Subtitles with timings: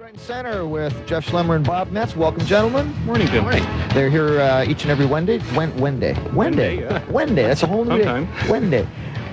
[0.00, 2.16] Right Center with Jeff Schlemmer and Bob Metz.
[2.16, 2.90] Welcome, gentlemen.
[3.04, 3.42] Morning, Jim.
[3.42, 3.62] Morning.
[3.92, 5.38] They're here uh, each and every Wednesday.
[5.54, 6.16] Wen- Wednesday.
[6.32, 6.80] Wednesday.
[6.80, 7.04] yeah.
[7.10, 7.42] Wednesday.
[7.42, 8.24] That's a whole new Sometime.
[8.24, 8.50] day.
[8.50, 8.88] Wednesday.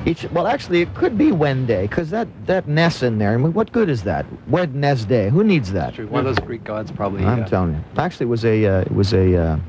[0.06, 3.34] Each, well, actually, it could be Wednesday because that that Ness in there.
[3.34, 4.26] I mean, what good is that?
[4.50, 5.30] Wednesday.
[5.30, 5.94] Who needs that?
[5.94, 6.08] True.
[6.08, 7.24] One of those Greek gods probably.
[7.24, 7.80] I'm uh, telling you.
[7.96, 9.60] Actually, it was a uh, it was a uh,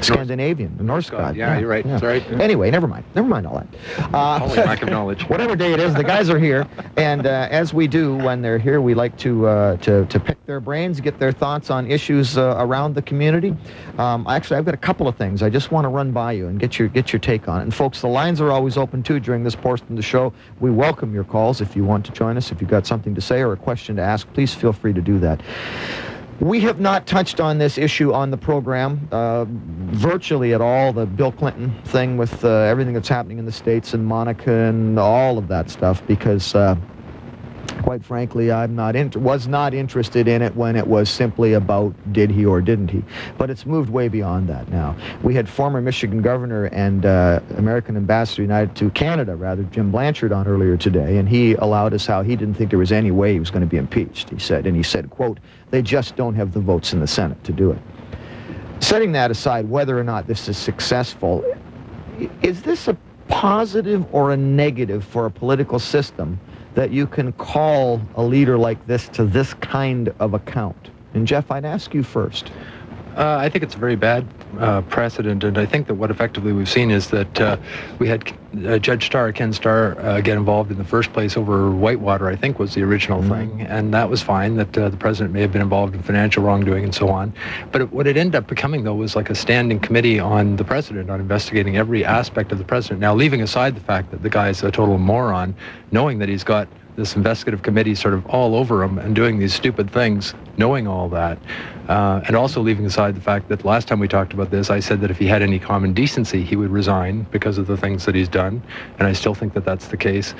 [0.00, 1.18] Scandinavian, Norse God.
[1.18, 1.36] god.
[1.36, 1.84] Yeah, you're right.
[2.00, 2.22] Sorry.
[2.40, 3.04] Anyway, never mind.
[3.14, 4.14] Never mind all that.
[4.14, 5.22] Uh, Holy lack of knowledge.
[5.28, 6.66] whatever day it is, the guys are here,
[6.96, 10.44] and uh, as we do when they're here, we like to uh, to to pick
[10.46, 13.56] their brains, get their thoughts on issues uh, around the community.
[13.98, 16.48] Um, actually, I've got a couple of things I just want to run by you
[16.48, 17.64] and get your get your take on it.
[17.64, 20.32] And folks, the lines are always open too during this portion of the show.
[20.60, 22.50] We welcome your calls if you want to join us.
[22.50, 25.02] If you've got something to say or a question to ask, please feel free to
[25.02, 25.42] do that.
[26.42, 30.92] We have not touched on this issue on the program uh, virtually at all.
[30.92, 34.98] The Bill Clinton thing with uh, everything that's happening in the states and Monica and
[34.98, 36.74] all of that stuff, because uh,
[37.82, 42.30] quite frankly, I'm not was not interested in it when it was simply about did
[42.30, 43.02] he or didn't he.
[43.36, 44.96] But it's moved way beyond that now.
[45.22, 50.32] We had former Michigan governor and uh, American ambassador united to Canada, rather Jim Blanchard,
[50.32, 53.32] on earlier today, and he allowed us how he didn't think there was any way
[53.32, 54.30] he was going to be impeached.
[54.30, 55.38] He said, and he said, "quote
[55.70, 57.78] They just don't have the votes in the Senate to do it."
[58.80, 61.44] Setting that aside, whether or not this is successful,
[62.42, 62.96] is this a
[63.28, 66.38] positive or a negative for a political system
[66.74, 70.90] that you can call a leader like this to this kind of account?
[71.14, 72.50] And Jeff, I'd ask you first.
[73.16, 74.26] Uh, I think it's very bad
[74.58, 77.56] uh, precedent, and I think that what effectively we've seen is that uh,
[77.98, 78.30] we had
[78.66, 82.28] uh, Judge Starr, Ken Starr, uh, get involved in the first place over Whitewater.
[82.28, 83.28] I think was the original Mhm.
[83.28, 84.56] thing, and that was fine.
[84.56, 87.32] That uh, the president may have been involved in financial wrongdoing and so on.
[87.70, 90.64] But it, what it ended up becoming, though, was like a standing committee on the
[90.64, 93.00] president, on investigating every aspect of the president.
[93.00, 95.54] Now, leaving aside the fact that the guy is a total moron,
[95.90, 99.54] knowing that he's got this investigative committee sort of all over him and doing these
[99.54, 101.38] stupid things, knowing all that,
[101.88, 104.80] uh, and also leaving aside the fact that last time we talked about this, I
[104.80, 108.04] said that if he had any common decency, he would resign because of the things
[108.04, 108.62] that he's done,
[108.98, 110.34] and I still think that that's the case.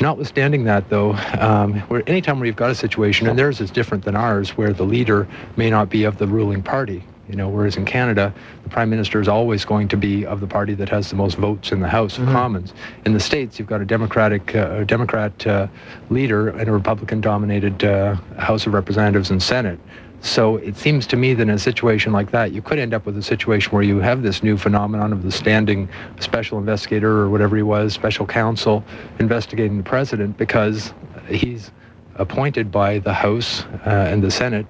[0.00, 4.14] Notwithstanding that, though, um, where anytime you've got a situation, and theirs is different than
[4.14, 7.84] ours, where the leader may not be of the ruling party, you know, whereas in
[7.84, 8.32] Canada,
[8.62, 11.36] the prime minister is always going to be of the party that has the most
[11.36, 12.32] votes in the House of Mhm.
[12.32, 12.74] Commons.
[13.04, 15.66] In the states, you've got a Democratic, uh, a Democrat uh,
[16.10, 19.78] leader and a Republican-dominated uh, House of Representatives and Senate.
[20.20, 23.06] So it seems to me that in a situation like that, you could end up
[23.06, 25.88] with a situation where you have this new phenomenon of the standing
[26.20, 28.82] special investigator or whatever he was, special counsel
[29.18, 30.92] investigating the president because
[31.28, 31.70] he's
[32.16, 34.66] appointed by the House uh, and the Senate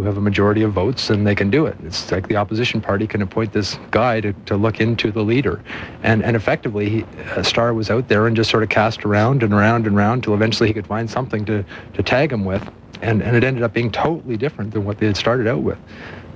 [0.00, 1.76] who have a majority of votes and they can do it.
[1.84, 5.62] It's like the opposition party can appoint this guy to, to look into the leader.
[6.02, 7.04] And, and effectively, he,
[7.36, 10.24] uh, Starr was out there and just sort of cast around and around and around
[10.24, 12.66] till eventually he could find something to, to tag him with.
[13.02, 15.78] And, and it ended up being totally different than what they had started out with.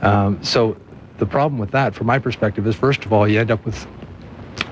[0.03, 0.77] Um, so
[1.19, 3.87] the problem with that, from my perspective, is first of all, you end up with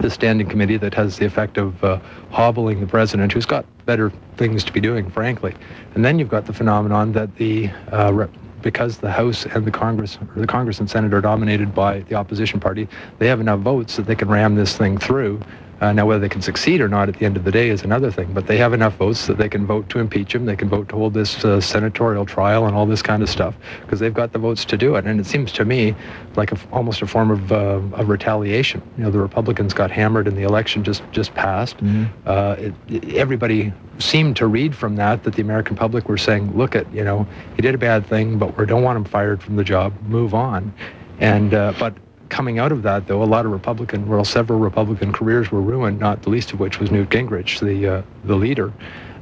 [0.01, 1.99] the standing committee that has the effect of uh,
[2.31, 5.55] hobbling the president, who's got better things to be doing, frankly.
[5.95, 8.31] And then you've got the phenomenon that the uh, rep-
[8.63, 12.15] because the House and the Congress, or the Congress and Senate are dominated by the
[12.15, 15.41] opposition party, they have enough votes that they can ram this thing through.
[15.83, 17.83] Uh, now, whether they can succeed or not at the end of the day is
[17.83, 20.55] another thing, but they have enough votes that they can vote to impeach him, they
[20.55, 23.99] can vote to hold this uh, senatorial trial and all this kind of stuff, because
[23.99, 25.05] they've got the votes to do it.
[25.07, 25.97] And it seems to me
[26.37, 28.81] like a, almost a form of, uh, of retaliation.
[28.97, 31.81] You know, the Republicans got hammered in the election just, just passed.
[32.27, 36.57] Uh, it, it- everybody seemed to read from that that the American public were saying,
[36.57, 37.27] look at, you know,
[37.57, 40.33] he did a bad thing, but we don't want him fired from the job, move
[40.33, 40.73] on.
[41.19, 41.93] And, uh, but
[42.33, 46.01] coming out of that, though, a lot of Republican, well, several Republican careers were ruined,
[46.01, 48.73] not the least of which was Newt Gingrich, the, uh, the leader,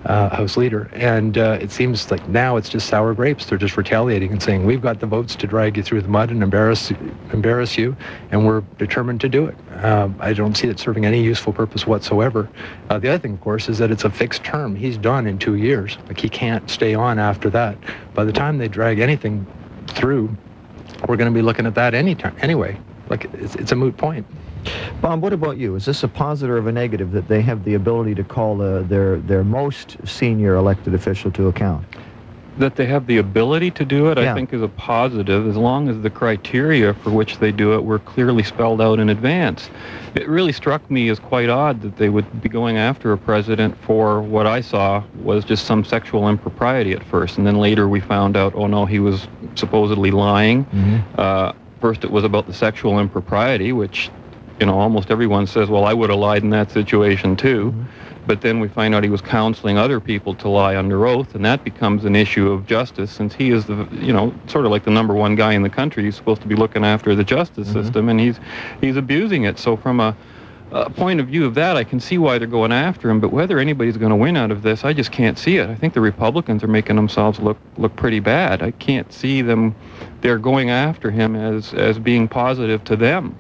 [0.05, 0.89] uh, House leader.
[0.95, 3.47] And uh, it seems like now it's just sour grapes.
[3.47, 6.31] They're just retaliating and saying, we've got the votes to drag you through the mud
[6.31, 6.93] and embarrass,
[7.33, 7.97] embarrass you,
[8.31, 9.57] and we're determined to do it.
[9.85, 12.49] Um, I don't see it serving any useful purpose whatsoever.
[12.91, 14.77] Uh, the other thing, of course, is that it's a fixed term.
[14.77, 15.99] He's done in two years.
[16.07, 17.77] Like he can't stay on after that.
[18.15, 19.45] By the time they drag anything
[19.89, 20.35] through,
[21.09, 22.79] we're going to be looking at that anytime anyway.
[23.11, 24.25] Like it's, it's a moot point.
[25.01, 25.75] Bob, what about you?
[25.75, 28.83] Is this a positive or a negative that they have the ability to call uh,
[28.83, 31.85] their their most senior elected official to account?
[32.59, 34.33] That they have the ability to do it, Yeah.
[34.33, 37.83] I think, is a positive as long as the criteria for which they do it
[37.85, 39.71] were clearly spelled out in advance.
[40.15, 43.77] It really struck me as quite odd that they would be going after a president
[43.79, 48.01] for what I saw was just some sexual impropriety at first, and then later we
[48.01, 50.67] found out, oh no, he was supposedly lying.
[51.17, 54.11] Uh, first, it was about the sexual impropriety, which
[54.61, 57.73] you know, almost everyone says, well, I would have lied in that situation too.
[57.73, 58.27] Mm-hmm.
[58.27, 61.43] But then we find out he was counseling other people to lie under oath, and
[61.47, 64.85] that becomes an issue of justice since he is the, you know, sort of like
[64.85, 66.05] the number one guy in the country.
[66.05, 67.83] He's supposed to be looking after the justice Mm-hmm.
[67.83, 68.39] system, and he's
[68.81, 69.59] he's abusing it.
[69.59, 70.15] So from a,
[70.73, 73.21] a point of view of that, I can see why they're going after him.
[73.21, 75.69] But whether anybody's going to win out of this, I just can't see it.
[75.69, 78.63] I think the Republicans are making themselves look look pretty bad.
[78.63, 79.75] I can't see them.
[80.21, 83.37] They're going after him as as being positive to them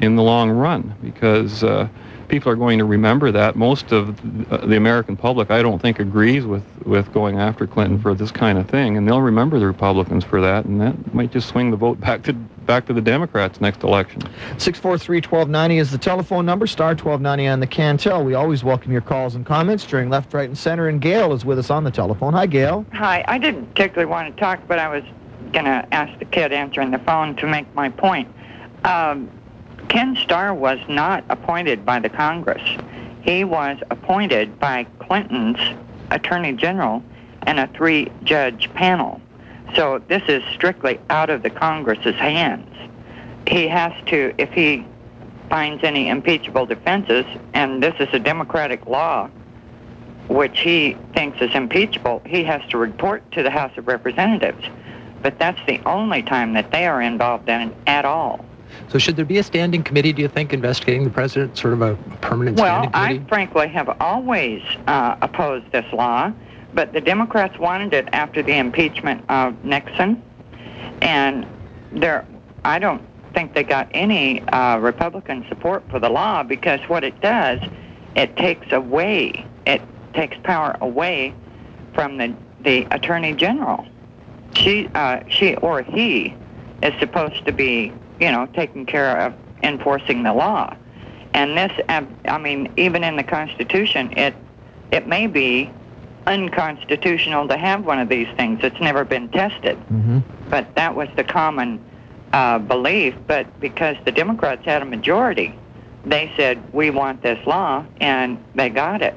[0.00, 1.88] in the long run because uh,
[2.28, 3.56] people are going to remember that.
[3.56, 4.10] Most of
[4.52, 8.30] uh, the American public, I don't think, agrees with, with going after Clinton for this
[8.30, 11.70] kind of thing, and they'll remember the Republicans for that, and that might just swing
[11.70, 14.20] the vote back to back to the Democrats next election.
[14.58, 18.22] 643-1290 is the telephone number, star 1290 on the Cantel.
[18.22, 21.46] We always welcome your calls and comments during left, right, and center, and Gail is
[21.46, 22.34] with us on the telephone.
[22.34, 22.84] Hi, Gail.
[22.92, 25.02] Hi, I didn't particularly want to talk, but I was
[25.52, 28.28] going to ask the kid answering the phone to make my point.
[28.84, 29.30] Um,
[29.88, 32.62] Ken Starr was not appointed by the Congress.
[33.22, 35.58] He was appointed by Clinton's
[36.10, 37.02] Attorney General
[37.42, 39.20] and a three-judge panel.
[39.74, 42.68] So this is strictly out of the Congress's hands.
[43.46, 44.86] He has to, if he
[45.48, 47.24] finds any impeachable defenses,
[47.54, 49.30] and this is a Democratic law,
[50.28, 54.66] which he thinks is impeachable, he has to report to the House of Representatives.
[55.22, 58.44] But that's the only time that they are involved in it at all.
[58.88, 61.82] So should there be a standing committee, do you think, investigating the president, sort of
[61.82, 66.32] a permanent Well, standing I frankly have always uh, opposed this law,
[66.74, 70.22] but the Democrats wanted it after the impeachment of Nixon,
[71.02, 71.46] and
[71.92, 72.26] there,
[72.64, 73.02] I don't
[73.34, 77.60] think they got any uh, Republican support for the law because what it does,
[78.16, 79.82] it takes away, it
[80.14, 81.34] takes power away
[81.94, 83.86] from the the Attorney General.
[84.54, 86.34] She, uh, she or he,
[86.82, 90.74] is supposed to be, you know, taking care of enforcing the law.
[91.34, 94.34] And this, I mean, even in the Constitution, it
[94.90, 95.70] it may be
[96.26, 98.60] unconstitutional to have one of these things.
[98.62, 100.18] It's never been tested, Mm-hmm.
[100.50, 101.82] but that was the common
[102.32, 103.14] uh, belief.
[103.26, 105.54] But because the Democrats had a majority,
[106.04, 109.16] they said we want this law, and they got it.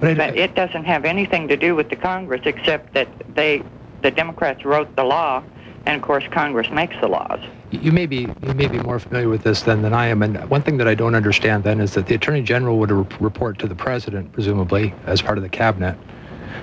[0.00, 3.62] But But it doesn't have anything to do with the Congress, except that they,
[4.02, 5.42] the Democrats wrote the law,
[5.86, 7.40] and of course Congress makes the laws.
[7.70, 10.38] You may be you may be more familiar with this than, than I am, and
[10.48, 13.58] one thing that I don't understand then is that the attorney general would re- report
[13.58, 15.98] to the president, presumably as part of the cabinet.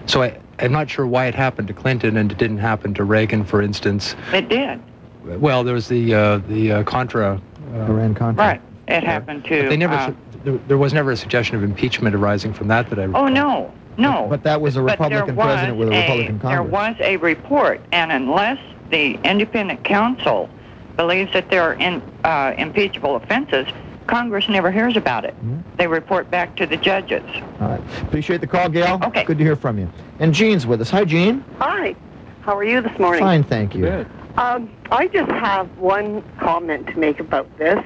[0.08, 3.04] So I, I'm not sure why it happened to Clinton and it didn't happen to
[3.04, 4.16] Reagan, for instance.
[4.34, 4.82] It did,
[5.24, 7.40] Well, there was the uh, the uh, Contra.
[7.72, 8.44] Uh, Iran Contra.
[8.44, 8.62] right?
[8.88, 9.62] It happened to.
[9.64, 9.94] but they never.
[9.94, 13.04] uh, su- there, there was never a suggestion of impeachment arising from that that I.
[13.04, 14.26] oh no, no.
[14.28, 16.72] But that was a But there Republican was president with a Republican There Congress.
[16.72, 18.58] was a report, and unless
[18.90, 20.50] the independent counsel
[20.98, 23.68] believes that there are in, uh, impeachable offenses,
[24.08, 25.34] Congress never hears about it.
[25.44, 25.64] Mhm.
[25.78, 27.24] They report back to the judges.
[27.60, 27.82] All right.
[28.04, 29.00] Appreciate the call, Gail.
[29.06, 29.24] Okay.
[29.24, 29.90] Good to hear from you.
[30.20, 30.92] And Jean's with us.
[30.92, 31.44] Hi, Jean.
[31.60, 31.96] Hi.
[32.42, 33.24] How are you this morning?
[33.24, 33.82] Fine, thank you.
[33.82, 34.08] Good.
[34.38, 37.84] Um, I just have one comment to make about this.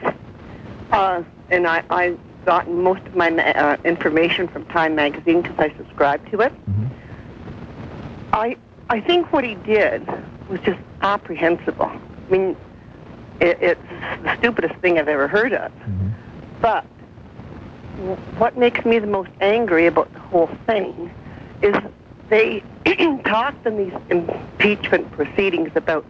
[0.91, 5.57] Uh, and I, I've gotten most of my ma- uh, information from Time Magazine because
[5.57, 6.51] I subscribe to it.
[6.69, 6.89] Mhm.
[8.33, 8.57] I,
[8.89, 10.05] I think what he did
[10.49, 11.85] was just apprehensible.
[11.91, 12.55] I mean,
[13.39, 13.81] it, it's
[14.23, 15.71] the stupidest thing I've ever heard of.
[15.71, 16.11] Mhm.
[16.61, 16.85] But
[18.37, 21.11] what makes me the most angry about the whole thing
[21.61, 21.75] is
[22.29, 22.63] they
[23.25, 26.05] talked in these impeachment proceedings about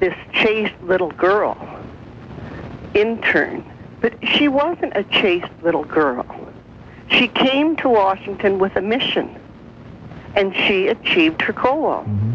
[0.00, 1.56] this chaste little girl,
[2.94, 3.64] intern.
[4.00, 6.26] But she wasn't a chaste little girl.
[7.08, 9.34] She came to Washington with a mission,
[10.34, 12.04] and she achieved her goal.
[12.06, 12.32] Mhm.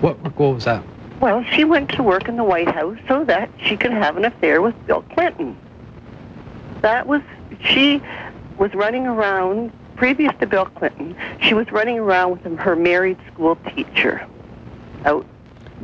[0.00, 0.82] What, what goal was that?
[1.20, 4.24] Well, she went to work in the White House so that she could have an
[4.24, 5.56] affair with Bill Clinton.
[6.82, 7.22] That was,
[7.60, 8.02] she
[8.58, 13.56] was running around, previous to Bill Clinton, she was running around with her married school
[13.74, 14.26] teacher
[15.04, 15.26] out.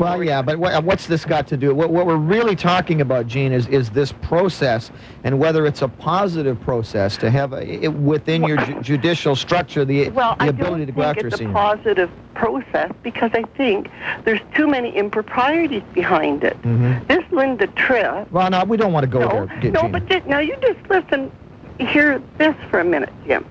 [0.02, 1.72] Well, yeah, but what, what's this got to do?
[1.76, 4.90] What, what we're really talking about, Gene, is is this process
[5.22, 9.84] and whether it's a positive process to have a, it, within your ju- judicial structure
[9.84, 11.52] the, Well, the I ability to go think after a it's a senior.
[11.52, 13.90] positive process because I think
[14.24, 16.60] there's too many improprieties behind it.
[16.62, 17.06] Mhm.
[17.06, 19.92] This Linda Tripp Well, no, we don't want to go no, there, G- no, Gene.
[19.92, 21.30] but now you just listen.
[21.78, 23.44] Hear this for a minute, Jim.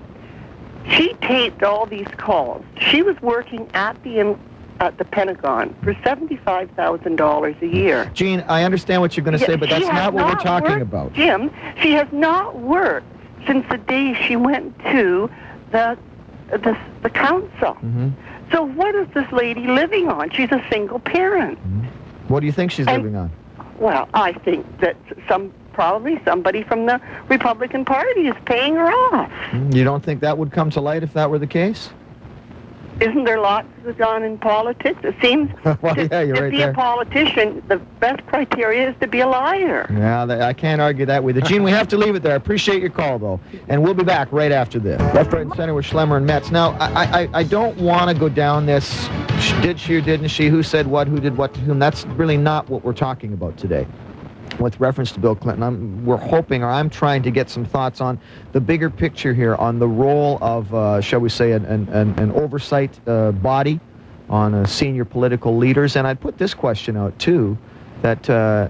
[0.90, 2.62] She taped all these calls.
[2.78, 4.18] She was working at the
[4.82, 8.10] at the Pentagon for seventy-five thousand dollars a year.
[8.14, 10.70] Gene, I understand what you're going to Yeah, say, but that's not what we're talking
[10.70, 11.12] worked, about.
[11.12, 13.06] Jim, she has not worked
[13.46, 15.30] since the day she went to
[15.70, 15.96] the uh,
[16.50, 17.74] the, the council.
[17.74, 18.08] hmm
[18.50, 20.30] So what is this lady living on?
[20.30, 21.58] She's a single parent.
[21.60, 21.86] Mm-hmm.
[22.28, 23.30] What do you think she's And- living on?
[23.78, 24.96] Well, I think that
[25.28, 29.30] some probably somebody from the Republican Party is paying her off.
[29.50, 31.90] Mm, you don't think that would come to light if that were the case?
[33.02, 33.66] Isn't there lots
[33.98, 35.00] done in politics?
[35.02, 35.50] It seems
[35.82, 36.70] well, to, yeah, to right be there.
[36.70, 39.88] a politician, the best criteria is to be a liar.
[39.92, 41.42] Yeah, I can't argue that with you.
[41.42, 42.32] Gene, we have to leave it there.
[42.32, 43.40] I appreciate your call, though.
[43.68, 45.00] And we'll be back right after this.
[45.14, 46.52] Left, right, and center with Schlemmer and Metz.
[46.52, 49.08] Now, I, I, I don't want to go down this
[49.60, 51.80] did she or didn't she, who said what, who did what to whom.
[51.80, 53.86] That's really not what we're talking about today.
[54.58, 58.00] With reference to Bill Clinton, I'm, we're hoping, or I'm trying to get some thoughts
[58.00, 58.18] on
[58.52, 62.32] the bigger picture here, on the role of, uh, shall we say, an, an, an
[62.32, 63.80] oversight uh, body
[64.28, 65.96] on uh, senior political leaders.
[65.96, 67.56] And I'd put this question out, too
[68.02, 68.68] that, uh,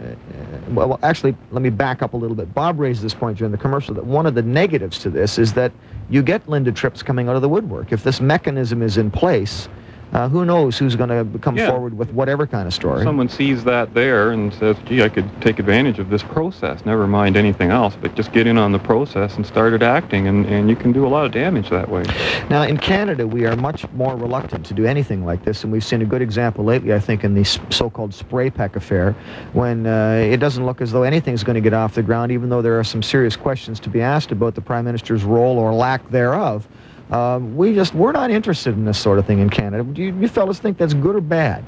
[0.69, 2.55] well, well, actually, let me back up a little bit.
[2.55, 5.55] Bob raised this point during the commercial that one of the negatives to this is
[5.55, 5.73] that
[6.11, 7.93] you get Linda Tripps coming out of the woodwork.
[7.93, 9.69] If this mechanism is in place,
[10.13, 11.71] uh, who knows who's going to come Yeah.
[11.71, 13.03] forward with whatever kind of story.
[13.05, 17.07] Someone sees that there and says, gee, I could take advantage of this process, never
[17.07, 20.69] mind anything else, but just get in on the process and started acting, and, and
[20.69, 22.05] you can do a lot of damage that way.
[22.51, 25.85] Now, in Canada, we are much more reluctant to do anything like this, and we've
[25.85, 29.17] seen a good example lately, I think, in the so-called spray pack affair,
[29.53, 32.51] when uh, it doesn't look as though anything's going to get off the ground, even
[32.51, 35.73] though there are some serious questions to be asked about the Prime Minister's role or
[35.73, 36.69] lack thereof.
[37.13, 39.85] Uh, we just, we're not interested in this sort of thing in Canada.
[39.85, 41.63] Do you, you fellas think that's good or bad?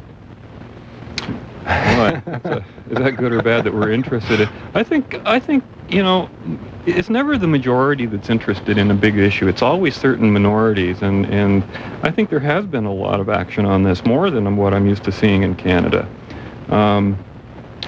[1.66, 4.48] Well, a- is that good or bad that we're interested in?
[4.74, 6.30] I think I think you know,
[6.86, 9.48] it's never the majority that's interested in a big issue.
[9.48, 11.62] It's always certain minorities, and and
[12.02, 14.86] I think there has been a lot of action on this, more than what I'm
[14.86, 16.08] used to seeing in Canada.
[16.70, 17.18] Um,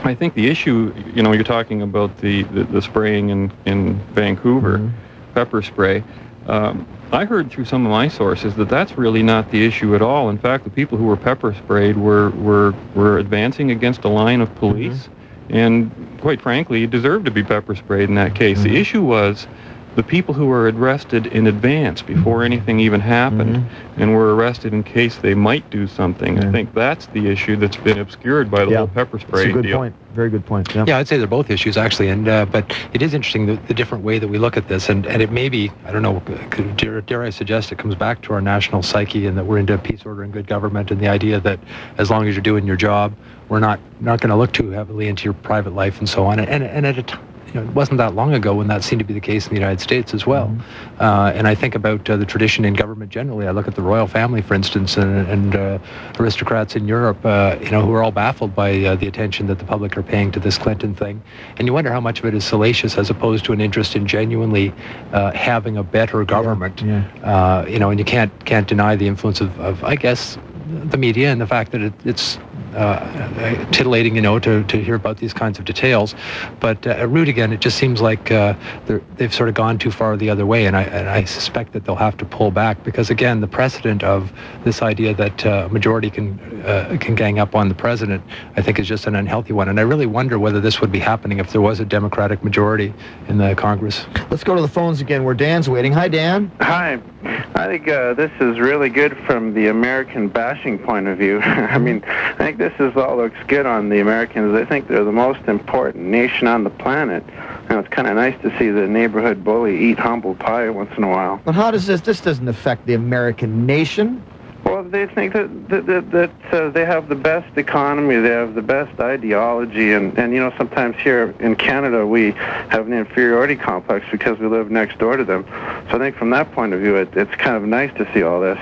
[0.05, 3.95] I think the issue, you know, you're talking about the the, the spraying in in
[4.15, 4.91] Vancouver, Mhm.
[5.35, 6.03] pepper spray.
[6.47, 10.03] Um, I heard through some of my sources that that's really not the issue at
[10.03, 10.29] all.
[10.31, 14.41] In fact, the people who were pepper sprayed were were were advancing against a line
[14.41, 15.11] of police,
[15.51, 18.61] and quite frankly, deserved to be pepper sprayed in that case.
[18.61, 18.65] Mhm.
[18.65, 19.49] The issue was
[19.97, 23.65] the people who were arrested in advance before anything even happened Mhm.
[23.97, 26.37] and were arrested in case they might do something.
[26.37, 26.49] Yeah.
[26.49, 28.79] I think that's the issue that's been obscured by the Yeah.
[28.79, 29.79] whole pepper spray That's spray a good deal.
[29.79, 29.95] point.
[30.15, 30.75] Very good point.
[30.75, 30.85] Yeah.
[30.87, 33.75] Yeah, I'd say they're both issues actually, and uh, but it is interesting the, the
[33.75, 36.23] different way that we look at this, and, and it may be I don't know
[36.51, 39.59] could, dare, dare I suggest it comes back to our national psyche and that we're
[39.59, 41.59] into peace, order, and good government, and the idea that
[41.97, 43.13] as long as you're doing your job,
[43.49, 46.39] we're not not going to look too heavily into your private life and so on,
[46.39, 47.21] and and at a time.
[47.47, 49.51] You know, it wasn't that long ago when that seemed to be the case in
[49.51, 50.55] the United States as well.
[50.99, 53.47] Uh, and I think about uh, the tradition in government generally.
[53.47, 55.79] I look at the royal family, for instance, and, and uh,
[56.19, 59.59] aristocrats in Europe, uh, you know, who are all baffled by uh, the attention that
[59.59, 61.23] the public are paying to this Clinton thing.
[61.59, 64.07] And you wonder how much of it is salacious as opposed to an interest in
[64.07, 64.73] genuinely
[65.13, 66.83] uh, having a better government.
[66.83, 67.05] Yeah.
[67.23, 70.37] Uh, you know, and you can't can't deny the influence of, of I guess,
[70.67, 72.39] the media and the fact that it, it's
[72.77, 76.15] uh, titillating, you know, to, to hear about these kinds of details.
[76.61, 78.55] But uh, at root again, it just seems like uh,
[78.87, 81.73] they're, they've sort of gone too far the other way, and I, and I suspect
[81.73, 84.33] that they'll have to pull back because again, the precedent of
[84.65, 88.23] this idea that uh, a majority can uh, can gang up on the president,
[88.57, 89.69] I think, is just an unhealthy one.
[89.69, 92.93] And I really wonder whether this would be happening if there was a Democratic majority
[93.29, 94.07] in the Congress.
[94.31, 95.93] Let's go to the phones again where Dan's waiting.
[95.93, 96.51] Hi, Dan.
[96.61, 97.01] Hi.
[97.27, 101.41] I think uh, this is really good from the American bashing point of view.
[101.45, 104.55] I mean, I think this is all looks good on the Americans.
[104.55, 107.25] I think they're the most important nation on the planet.
[107.69, 111.03] And it's kind of nice to see the neighborhood bully eat humble pie once in
[111.03, 111.41] a while.
[111.45, 112.01] But how does this?
[112.01, 114.23] This doesn't affect the American nation.
[114.67, 118.57] Well, they think that that, that, that uh, they have the best economy, they have
[118.57, 123.55] the best ideology, and and you know sometimes here in Canada we have an inferiority
[123.55, 125.45] complex because we live next door to them.
[125.89, 128.25] So I think from that point of view, it, it's kind of nice to see
[128.25, 128.59] all this.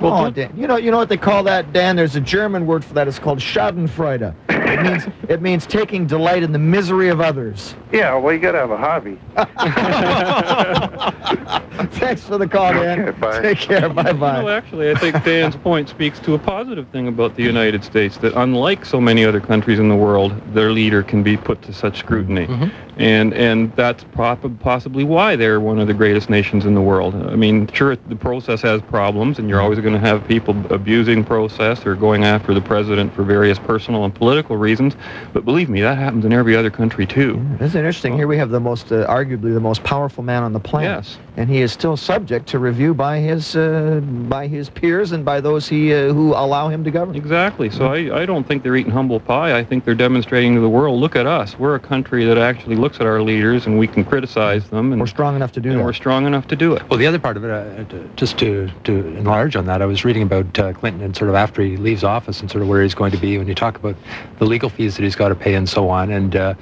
[0.00, 1.96] Well, oh, Dan, you know, you know what they call that, Dan?
[1.96, 3.06] There's a German word for that.
[3.06, 4.34] It's called Schadenfreude.
[4.48, 7.74] It means it means taking delight in the misery of others.
[7.92, 9.18] Yeah, well, you got to have a hobby.
[11.92, 13.00] Thanks for the call, Dan.
[13.00, 13.40] Okay, bye.
[13.42, 13.88] Take care.
[13.92, 14.52] Bye No, bye.
[14.56, 18.32] actually, I think Dan's point speaks to a positive thing about the United States that,
[18.34, 21.98] unlike so many other countries in the world, their leader can be put to such
[21.98, 22.48] scrutiny,
[22.96, 27.14] and and that's prob- possibly why they're one of the greatest nations in the world.
[27.14, 31.24] I mean, sure, the process has problems, and you're always going to have people abusing
[31.24, 34.94] process or going after the president for various personal and political reasons.
[35.32, 37.40] But believe me, that happens in every other country too.
[37.60, 38.16] Isn't it interesting?
[38.16, 41.18] Here we have the most, uh, arguably, the most powerful man on the planet, Yes.
[41.36, 45.40] and he is still subject to review by his uh, by his peers and by
[45.40, 47.14] those he uh, who allow him to govern.
[47.16, 47.70] Exactly.
[47.70, 49.56] So I, I don't think they're eating humble pie.
[49.58, 51.58] I think they're demonstrating to the world, look at us.
[51.58, 55.00] We're a country that actually looks at our leaders and we can criticize them and,
[55.00, 55.84] We're strong enough to do and that.
[55.84, 56.82] we're strong enough to do it.
[56.90, 59.86] Well, the other part of it, uh, to- just to, to enlarge on that, I
[59.86, 62.68] was reading about uh, Clinton and sort of after he leaves office and sort of
[62.68, 63.38] where he's going to be.
[63.38, 63.96] When you talk about
[64.38, 66.10] the legal fees that he's got to pay, and so on.
[66.10, 66.54] And uh,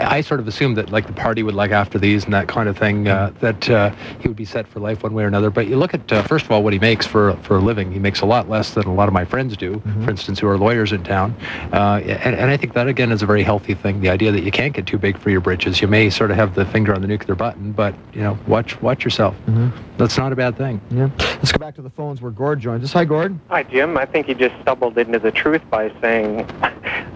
[0.00, 2.68] I sort of assumed that like the party would like after these and that kind
[2.68, 3.90] of thing uh, that uh,
[4.20, 5.50] he would be set for life one way or another.
[5.50, 7.92] But you look at uh, first of all what he makes for for a living.
[7.92, 10.04] He makes a lot less than a lot of my friends do, Mm-hmm.
[10.04, 11.34] for instance, who are lawyers in town.
[11.72, 14.00] Uh, and, and I think that again is a very healthy thing.
[14.00, 15.80] The idea that you can't get too big for your britches.
[15.80, 18.80] You may sort of have the finger on the nuclear button, but you know, watch
[18.82, 19.34] watch yourself.
[19.46, 19.72] Mhm.
[19.98, 20.80] That's not a bad thing.
[20.90, 21.08] Yeah.
[21.18, 22.92] Let's go back to the phones where Gord joins us.
[22.92, 23.38] Hi, Gord.
[23.48, 23.96] Hi, Jim.
[23.98, 26.46] I think he just stumbled into the truth by saying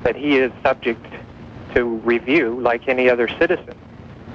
[0.03, 1.05] that he is subject
[1.75, 3.75] to review like any other citizen.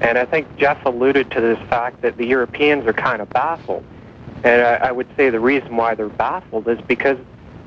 [0.02, 3.84] And I think Jeff alluded to this fact that the Europeans are kind of baffled.
[4.44, 7.18] And I, I would say the reason why they're baffled is because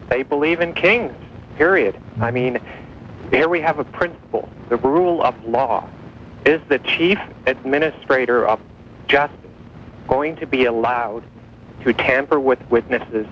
[0.08, 1.14] they believe in kings,
[1.56, 2.00] period.
[2.20, 2.60] I mean,
[3.30, 4.48] here we have a principle.
[4.68, 5.88] The rule of law.
[6.44, 8.60] Is the chief administrator of
[9.08, 9.36] justice
[10.08, 11.22] going to be allowed
[11.84, 13.26] to tamper with witnesses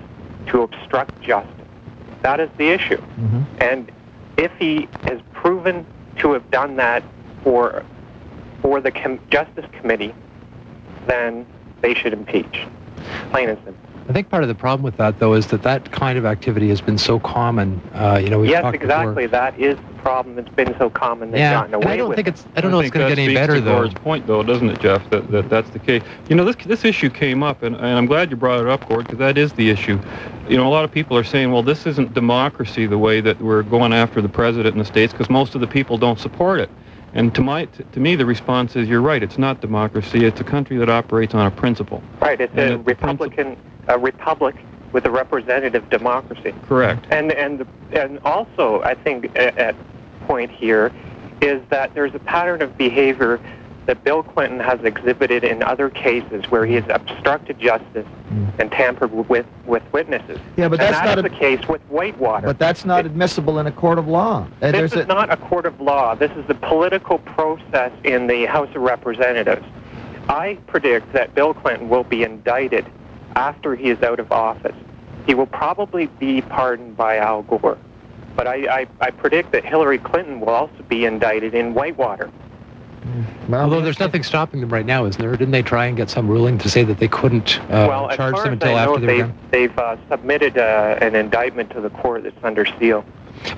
[0.47, 1.53] to obstruct justice?
[2.21, 2.97] That is the issue.
[2.97, 3.43] Mm-hmm.
[3.61, 3.91] And
[4.37, 5.85] if he has proven
[6.19, 7.03] to have done that
[7.43, 7.83] for
[8.61, 10.13] for the com- Justice Committee,
[11.07, 11.45] then
[11.81, 12.67] they should impeach.
[13.31, 13.78] Plain and simple.
[14.09, 16.67] I think part of the problem with that, though, is that that kind of activity
[16.69, 17.79] has been so common.
[17.93, 19.27] Uh, you know, we've yes, talked exactly.
[19.27, 19.27] Before.
[19.27, 21.29] That is the problem that's been so common.
[21.29, 22.31] They've Yeah, gotten and away I don't with think it.
[22.31, 22.47] it's.
[22.55, 22.79] I don't know.
[22.79, 23.81] It's going to get any speaks better, to though.
[23.81, 25.07] Gord's point, though, doesn't it, Jeff?
[25.11, 26.01] That, that that's the case.
[26.27, 28.87] You know, this this issue came up, and, and I'm glad you brought it up,
[28.89, 29.99] Gord, because that is the issue.
[30.47, 33.39] You know, a lot of people are saying, well, this isn't democracy the way that
[33.39, 36.59] we're going after the president in the states, because most of the people don't support
[36.59, 36.71] it.
[37.13, 39.21] And to my to, me, the response is, you're right.
[39.23, 40.25] It's not democracy.
[40.25, 42.03] It's a country that operates on a principle.
[42.21, 42.39] right.
[42.39, 44.55] It's and a Republican, a republic
[44.91, 46.53] with a representative democracy.
[46.67, 47.05] Correct.
[47.11, 49.75] And and and also, I think at, at
[50.21, 50.91] point here
[51.41, 53.39] is that there's a pattern of behavior
[53.89, 58.05] that Bill Clinton has exhibited in other cases where he has obstructed justice
[58.59, 60.37] and tampered with with witnesses.
[60.57, 62.45] Yeah, but that's that not a- the case with Whitewater.
[62.45, 64.45] But that's not admissible in a court of law.
[64.61, 66.13] Uh, this is a- not a court of law.
[66.13, 69.65] This is the political process in the House of Representatives.
[70.29, 72.85] I predict that Bill Clinton will be indicted
[73.35, 74.75] after he is out of office.
[75.25, 77.79] He will probably be pardoned by Al Gore.
[78.35, 82.29] But I, I, I predict that Hillary Clinton will also be indicted in Whitewater.
[83.47, 85.31] Well, Although there's nothing stopping them right now, isn't there?
[85.31, 88.35] Didn't they try and get some ruling to say that they couldn't uh, well, charge
[88.37, 89.49] them until I know, after they were they've, done?
[89.51, 93.03] they've uh, submitted uh, an indictment to the court that's under seal.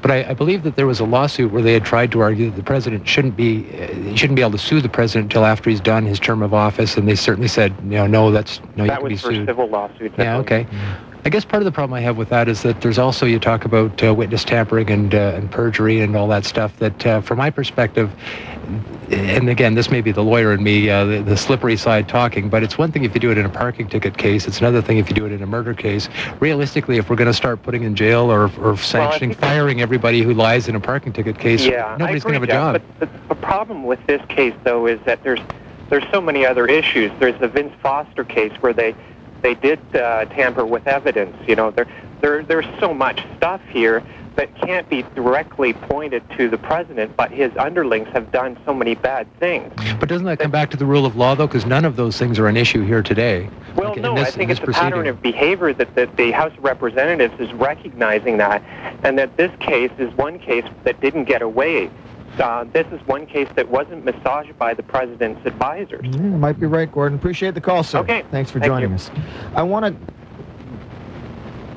[0.01, 2.51] But I, I believe that there was a lawsuit where they had tried to argue
[2.51, 5.69] that the president shouldn't be uh, shouldn't be able to sue the president until after
[5.71, 8.83] he's done his term of office, and they certainly said, you know, no, that's no,
[8.83, 9.23] you that can be sued.
[9.23, 10.15] That was for civil lawsuits.
[10.19, 10.67] I Yeah, believe.
[10.67, 10.67] okay.
[11.23, 13.39] I guess part of the problem I have with that is that there's also you
[13.39, 16.75] talk about uh, witness tampering and uh, and perjury and all that stuff.
[16.77, 18.11] That uh, from my perspective,
[19.11, 22.49] and again, this may be the lawyer in me, uh, the, the slippery side talking,
[22.49, 24.47] but it's one thing if you do it in a parking ticket case.
[24.47, 26.09] It's another thing if you do it in a murder case.
[26.39, 30.23] Realistically, if we're going to start putting in jail or, or sanctioning, think- firing everybody
[30.23, 32.81] who lies in a parking ticket case, Yeah, nobody's going to have a job.
[32.97, 35.41] But the, the problem with this case, though, is that there's
[35.89, 37.11] there's so many other issues.
[37.19, 38.95] There's the Vince Foster case where they
[39.41, 41.35] they did uh, tamper with evidence.
[41.47, 41.87] You know, there
[42.21, 44.03] there there's so much stuff here
[44.35, 48.95] that can't be directly pointed to the president, but his underlings have done so many
[48.95, 49.73] bad things.
[49.99, 51.47] But doesn't that come back to the rule of law, though?
[51.47, 53.49] Because none of those things are an issue here today.
[53.75, 56.53] Well, Like no, this- I think it's a pattern of behavior that, that the House
[56.57, 58.63] of Representatives is recognizing that,
[59.03, 61.89] and that this case is one case that didn't get away.
[62.39, 66.05] Uh, this is one case that wasn't massaged by the president's advisors.
[66.05, 67.17] You might be right, Gordon.
[67.17, 67.99] Appreciate the call, sir.
[67.99, 68.23] Okay.
[68.31, 68.95] Thanks for Thank joining you.
[68.95, 69.11] us.
[69.55, 70.13] I want to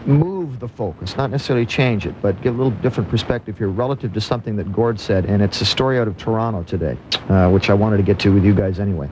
[0.07, 4.13] move the focus, not necessarily change it, but give a little different perspective here relative
[4.13, 6.97] to something that Gord said, and it's a story out of Toronto today,
[7.29, 9.09] uh, which I wanted to get to with you guys anyway.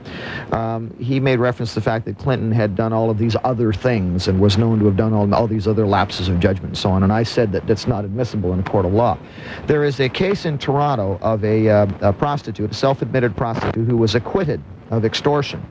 [0.51, 3.73] Um, he made reference to the fact that Clinton had done all of these other
[3.73, 6.77] things and was known to have done all, all these other lapses of judgment and
[6.77, 9.17] so on, and I said that that's not admissible in a court of law.
[9.65, 13.97] There is a case in Toronto of a, uh, a prostitute, a self-admitted prostitute, who
[13.97, 15.65] was acquitted of extortion.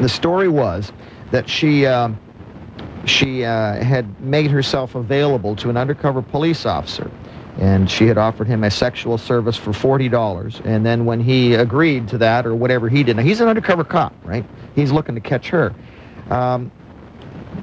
[0.00, 0.92] The story was
[1.30, 2.18] that she um,
[3.06, 7.10] she uh, had made herself available to an undercover police officer,
[7.58, 10.60] and she had offered him a sexual service for forty dollars.
[10.64, 13.84] And then when he agreed to that, or whatever he did, now he's an undercover
[13.84, 14.44] cop, right?
[14.74, 15.74] He's looking to catch her.
[16.30, 16.70] Um,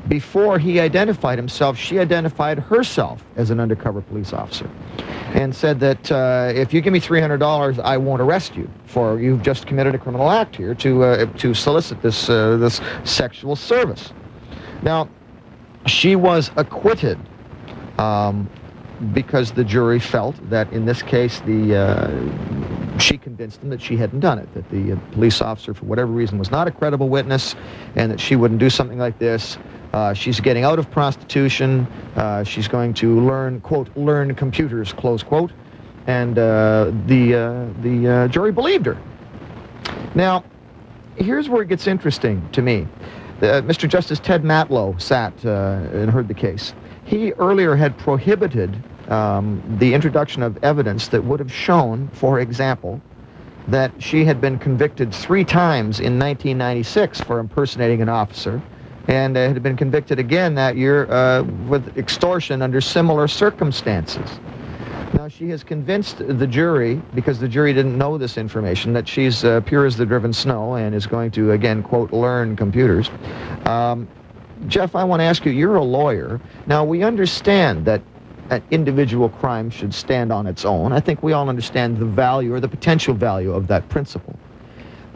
[0.08, 4.70] before he identified himself, she identified herself as an undercover police officer
[5.34, 9.42] and said that uh, if you give me $300, I won't arrest you for you've
[9.42, 14.12] just committed a criminal act here to, uh, to solicit this, uh, this sexual service.
[14.82, 15.10] Now,
[15.88, 17.20] she was acquitted
[18.00, 18.50] um,
[19.14, 23.98] because the jury felt that in this case the uh, she convinced them that she
[23.98, 27.10] hadn't done it, that the uh, police officer, for whatever reason, was not a credible
[27.10, 27.56] witness,
[27.96, 29.58] and that she wouldn't do something like this.
[29.94, 31.88] Uh, she's getting out of prostitution.
[32.16, 35.54] Uh, she's going to learn, quote, learn computers, close quote.
[36.08, 38.98] and uh, the uh, the jury believed her.
[40.16, 40.46] Now,
[41.16, 42.88] here's where it gets interesting to me.
[43.42, 43.90] Uh, Mr.
[43.90, 46.74] Justice Ted Matlow sat uh, and heard the case.
[47.06, 48.76] He earlier had prohibited
[49.08, 53.02] um, the introduction of evidence that would have shown, for example,
[53.68, 58.62] that she had been convicted three times in 1996 for impersonating an officer
[59.08, 64.40] and had been convicted again that year uh, with extortion under similar circumstances.
[65.14, 69.44] Now, she has convinced the jury, because the jury didn't know this information, that she's
[69.44, 73.10] uh, pure as the driven snow and is going to, again, quote, learn computers.
[73.66, 74.08] Um,
[74.68, 76.40] Jeff, I want to ask you, you're a lawyer.
[76.66, 78.02] Now, we understand that
[78.52, 80.94] an individual crime should stand on its own.
[80.94, 84.38] I think we all understand the value or the potential value of that principle.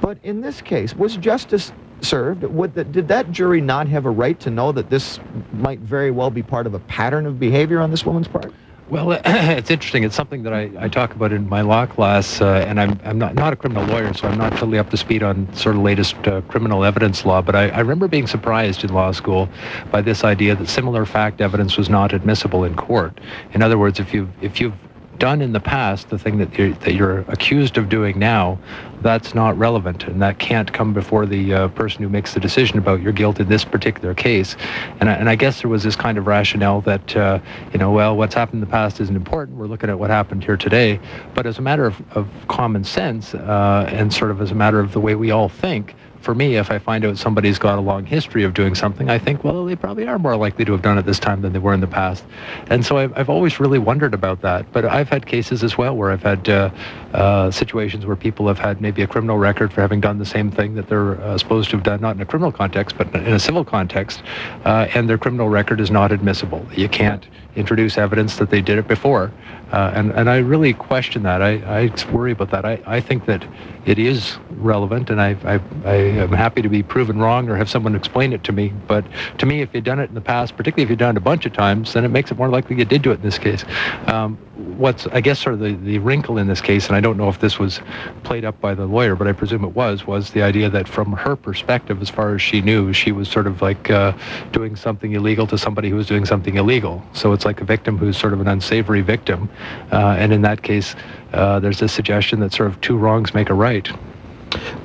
[0.01, 2.41] But in this case, was justice served?
[2.41, 5.19] The, did that jury not have a right to know that this
[5.53, 8.53] might very well be part of a pattern of behavior on this woman's part?
[8.87, 10.03] Well, it's interesting.
[10.03, 13.17] It's something that I, I talk about in my law class, uh, and I'm, I'm
[13.17, 15.81] not, not a criminal lawyer, so I'm not totally up to speed on sort of
[15.81, 19.49] latest uh, criminal evidence law, but I, I remember being surprised in law school
[19.91, 23.19] by this idea that similar fact evidence was not admissible in court.
[23.53, 24.75] In other words, if you if you've
[25.19, 28.59] done in the past, the thing that you're, that you're accused of doing now,
[29.01, 32.77] that's not relevant, and that can't come before the uh, person who makes the decision
[32.77, 34.55] about your guilt in this particular case.
[34.99, 37.39] And I, and I guess there was this kind of rationale that, uh,
[37.71, 39.57] you know, well, what's happened in the past isn't important.
[39.57, 40.99] We're looking at what happened here today.
[41.33, 44.79] But as a matter of, of common sense uh, and sort of as a matter
[44.79, 47.81] of the way we all think, for me, if I find out somebody's got a
[47.81, 50.81] long history of doing something, I think, well, they probably are more likely to have
[50.81, 52.25] done it this time than they were in the past.
[52.67, 54.71] And so I've, I've always really wondered about that.
[54.73, 56.71] But I've had cases as well where I've had uh,
[57.13, 60.49] uh, situations where people have had maybe a criminal record for having done the same
[60.49, 63.33] thing that they're uh, supposed to have done, not in a criminal context, but in
[63.33, 64.23] a civil context,
[64.65, 66.65] uh, and their criminal record is not admissible.
[66.73, 69.31] You can't introduce evidence that they did it before.
[69.71, 71.41] Uh, and, and I really question that.
[71.41, 71.53] I,
[71.85, 72.65] I worry about that.
[72.65, 73.45] I, I think that
[73.85, 77.69] it is relevant, and I, I, I am happy to be proven wrong or have
[77.69, 78.73] someone explain it to me.
[78.87, 79.05] But
[79.39, 81.21] to me, if you've done it in the past, particularly if you've done it a
[81.21, 83.39] bunch of times, then it makes it more likely you did do it in this
[83.39, 83.63] case.
[84.07, 87.17] Um, what's, I guess, sort of the, the wrinkle in this case, and I don't
[87.17, 87.81] know if this was
[88.23, 91.11] played up by the lawyer, but I presume it was, was the idea that from
[91.13, 94.13] her perspective, as far as she knew, she was sort of like uh,
[94.51, 97.03] doing something illegal to somebody who was doing something illegal.
[97.13, 99.49] So it's like a victim who's sort of an unsavory victim.
[99.91, 100.95] Uh, and in that case,
[101.33, 103.89] uh, there's this suggestion that sort of two wrongs make a right.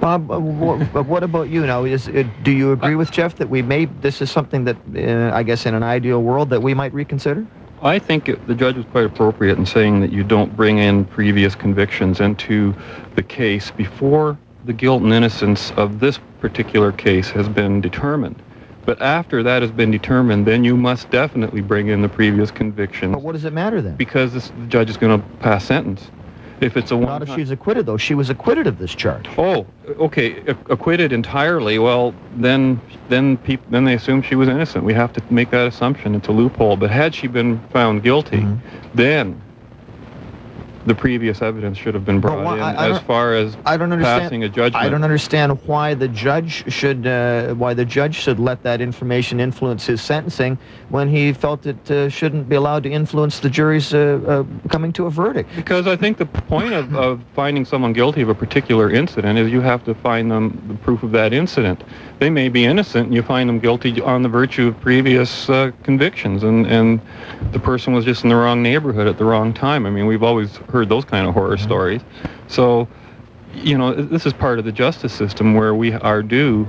[0.01, 1.85] Bob, uh, wh- what about you now?
[1.85, 5.35] Is, uh, do you agree with Jeff that we may, this is something that, uh,
[5.35, 7.47] I guess, in an ideal world, that we might reconsider?
[7.83, 11.05] I think it, the judge was quite appropriate in saying that you don't bring in
[11.07, 12.75] previous convictions into
[13.16, 18.43] the case before the guilt and innocence of this particular case has been determined.
[18.87, 23.14] But after that has been determined, then you must definitely bring in the previous convictions.
[23.14, 23.97] But what does it matter then?
[23.97, 26.11] Because this, the judge is going to pass sentence.
[26.61, 27.07] If it's a one.
[27.07, 27.96] Not if she's acquitted, though.
[27.96, 29.27] She was acquitted of this charge.
[29.38, 29.66] Oh,
[29.99, 31.79] okay, acquitted entirely.
[31.79, 34.85] Well, then, then people, then they assume she was innocent.
[34.85, 36.14] We have to make that assumption.
[36.14, 36.77] It's a loophole.
[36.77, 38.88] But had she been found guilty, mm-hmm.
[38.94, 39.40] then
[40.87, 43.77] the previous evidence should have been brought why, in I, I as far as I
[43.77, 44.85] don't understand, passing a judgment.
[44.85, 49.40] I don't understand why the judge should uh, why the judge should let that information
[49.40, 53.93] influence his sentencing when he felt it uh, shouldn't be allowed to influence the jury's
[53.93, 55.51] uh, uh coming to a verdict.
[55.55, 59.51] Because I think the point of, of finding someone guilty of a particular incident is
[59.53, 61.85] you have to find them the proof of that incident.
[62.19, 65.73] They may be innocent, and you find them guilty on the virtue of previous uh,
[65.83, 67.01] convictions, and and
[67.53, 69.87] the person was just in the wrong neighborhood at the wrong time.
[69.87, 72.03] I mean, we've always heard those kind of horror stories.
[72.49, 72.89] So,
[73.55, 76.69] you know, this is part of the justice system where we are due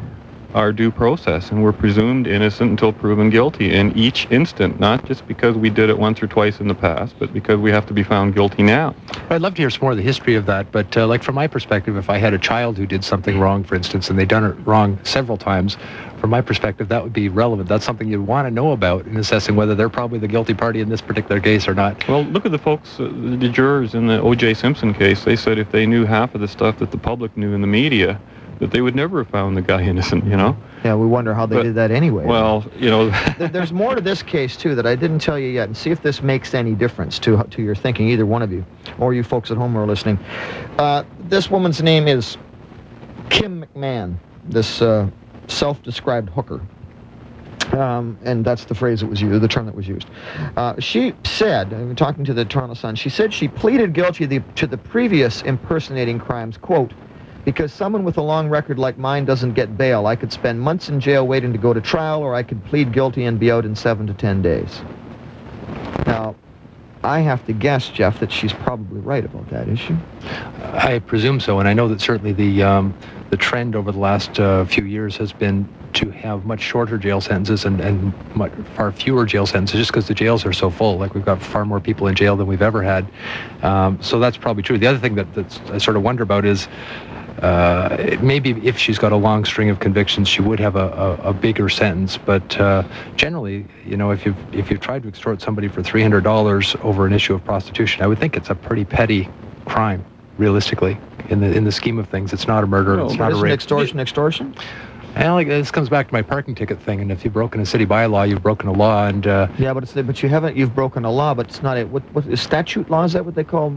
[0.54, 5.28] our due process and we're presumed innocent until proven guilty in each instant, not just
[5.28, 7.94] because we did it once or twice in the past, but because we have to
[7.94, 8.96] be found guilty now.
[9.30, 11.36] I'd love to hear some more of the history of that, but uh, like from
[11.36, 14.28] my perspective, if I had a child who did something wrong, for instance, and they'd
[14.28, 15.78] done it wrong several times,
[16.22, 17.68] from my perspective, that would be relevant.
[17.68, 20.80] That's something you'd want to know about in assessing whether they're probably the guilty party
[20.80, 22.08] in this particular case or not.
[22.08, 24.54] Well, look at the folks, uh, the jurors in the O.J.
[24.54, 25.24] Simpson case.
[25.24, 27.68] They said if they knew half of the stuff that the public knew in the
[27.68, 28.22] media,
[28.62, 30.56] that they would never have found the guy innocent, you know?
[30.86, 32.26] Yeah, we wonder how they but, did that anyway.
[32.26, 33.10] Well, you know.
[33.39, 36.04] There's more to this case, too, that I didn't tell you yet, and see if
[36.04, 38.63] this makes any difference to, to your thinking, either one of you,
[39.00, 40.19] or you folks at home who are listening.
[40.78, 42.38] Uh, this woman's name is
[43.32, 45.10] Kim McMahon, this uh,
[45.47, 46.62] self-described hooker.
[47.71, 50.08] Um, and that's the phrase that was used, the term that was used.
[50.56, 54.28] Uh, she said, I'm talking to the Toronto Sun, she said she pleaded guilty to
[54.28, 56.93] the, to the previous impersonating crimes, quote,
[57.45, 60.08] because someone with a long record like mine doesn't get bail.
[60.08, 62.91] I could spend months in jail waiting to go to trial, or I could plead
[62.91, 64.82] guilty and be out in seven to ten days.
[66.06, 66.36] Now,
[67.04, 69.97] I have to guess, Jeff, that she's probably right about that issue.
[70.62, 72.95] I presume so, and I know that certainly the um,
[73.32, 77.19] the trend over the last uh, few years has been to have much shorter jail
[77.19, 80.97] sentences and, and much, far fewer jail sentences just because the jails are so full.
[80.97, 83.06] Like we've got far more people in jail than we've ever had.
[83.62, 84.77] Um, so that's probably true.
[84.77, 85.27] The other thing that
[85.71, 86.67] I sort of wonder about is
[87.41, 91.30] uh, maybe if she's got a long string of convictions, she would have a, a,
[91.30, 92.17] a bigger sentence.
[92.17, 92.84] But uh,
[93.15, 96.75] generally, you know, if you've if you've tried to extort somebody for three hundred dollars
[96.84, 99.27] over an issue of prostitution, I would think it's a pretty petty
[99.65, 100.06] crime,
[100.38, 100.97] realistically.
[101.30, 102.97] In the in the scheme of things, it's not a murder.
[102.97, 103.54] No, it's not a rape.
[103.54, 104.54] extortion extortion?
[105.15, 107.01] And like, this comes back to my parking ticket thing.
[107.01, 109.08] And if you've broken a city bylaw, you've broken a law.
[109.08, 110.56] And uh, Yeah, but it's but you haven't.
[110.56, 112.04] You've broken a law, but it's not a what?
[112.13, 113.04] What is statute law?
[113.04, 113.71] Is that what they call?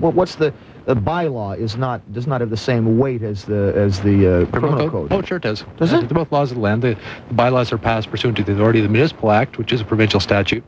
[0.00, 0.52] What, what's the
[0.86, 1.56] the bylaw?
[1.56, 5.12] Is not does not have the same weight as the as the uh, criminal code.
[5.12, 5.64] Oh, it sure does.
[5.76, 6.08] Does Uh, it?
[6.08, 6.82] They're both laws of the land.
[6.82, 6.96] The,
[7.28, 9.84] the bylaws are passed pursuant to the authority of the Municipal Act, which is a
[9.84, 10.64] provincial statute.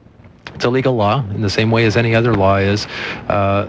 [0.64, 2.86] It's a legal law in the same way as any other law is.
[3.28, 3.66] Uh,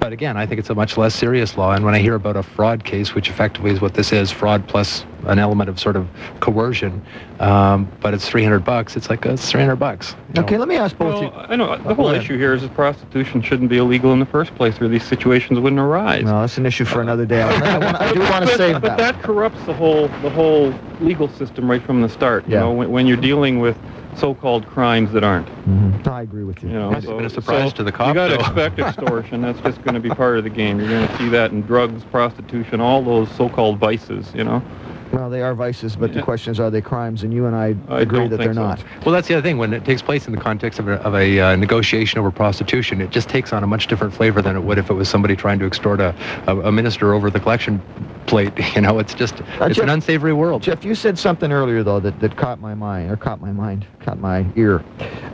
[0.00, 1.74] but again, I think it's a much less serious law.
[1.74, 4.66] And when I hear about a fraud case, which effectively is what this is, fraud
[4.66, 6.08] plus an element of sort of
[6.40, 7.02] coercion,
[7.38, 10.16] um, but it's 300 bucks, it's like, uh, it's 300 bucks.
[10.28, 10.40] you know.
[10.46, 11.30] Okay, let me ask both Well, you.
[11.52, 12.22] I know the whole ahead.
[12.22, 15.60] issue here is that prostitution shouldn't be illegal in the first place, or these situations
[15.60, 16.24] wouldn't arise.
[16.24, 17.42] No, that's an issue for another day.
[17.42, 18.80] I, I, wanna, I do want to say that.
[18.80, 19.16] but that.
[19.16, 22.46] that corrupts the whole the whole legal system right from the start.
[22.46, 22.60] You Yeah.
[22.60, 23.76] know, when, when you're dealing with
[24.18, 25.48] so-called crimes that aren't.
[25.66, 26.06] Mhm.
[26.06, 26.70] I agree with you.
[26.70, 29.40] You know, It's been a surprise to the cop, You got to expect extortion.
[29.42, 30.78] That's just going to be part of the game.
[30.78, 34.32] You're going to see that in drugs, prostitution, all those so-called vices.
[34.34, 34.62] You know.
[35.12, 36.24] Well, they are vices, but the Yeah.
[36.24, 37.22] question is, are they crimes?
[37.22, 38.60] And you and I, I agree that they're so.
[38.62, 38.84] not.
[39.04, 39.58] Well, that's the other thing.
[39.58, 43.00] When it takes place in the context of a, of a uh, negotiation over prostitution,
[43.00, 45.36] it just takes on a much different flavor than it would if it was somebody
[45.36, 46.14] trying to extort a,
[46.46, 47.82] a, a minister over the collection
[48.26, 48.52] plate.
[48.78, 50.62] You know, it's just it's Jeff- an unsavory world.
[50.62, 53.86] Jeff, you said something earlier though that, that caught my mind, or caught my mind,
[53.98, 54.84] caught my ear,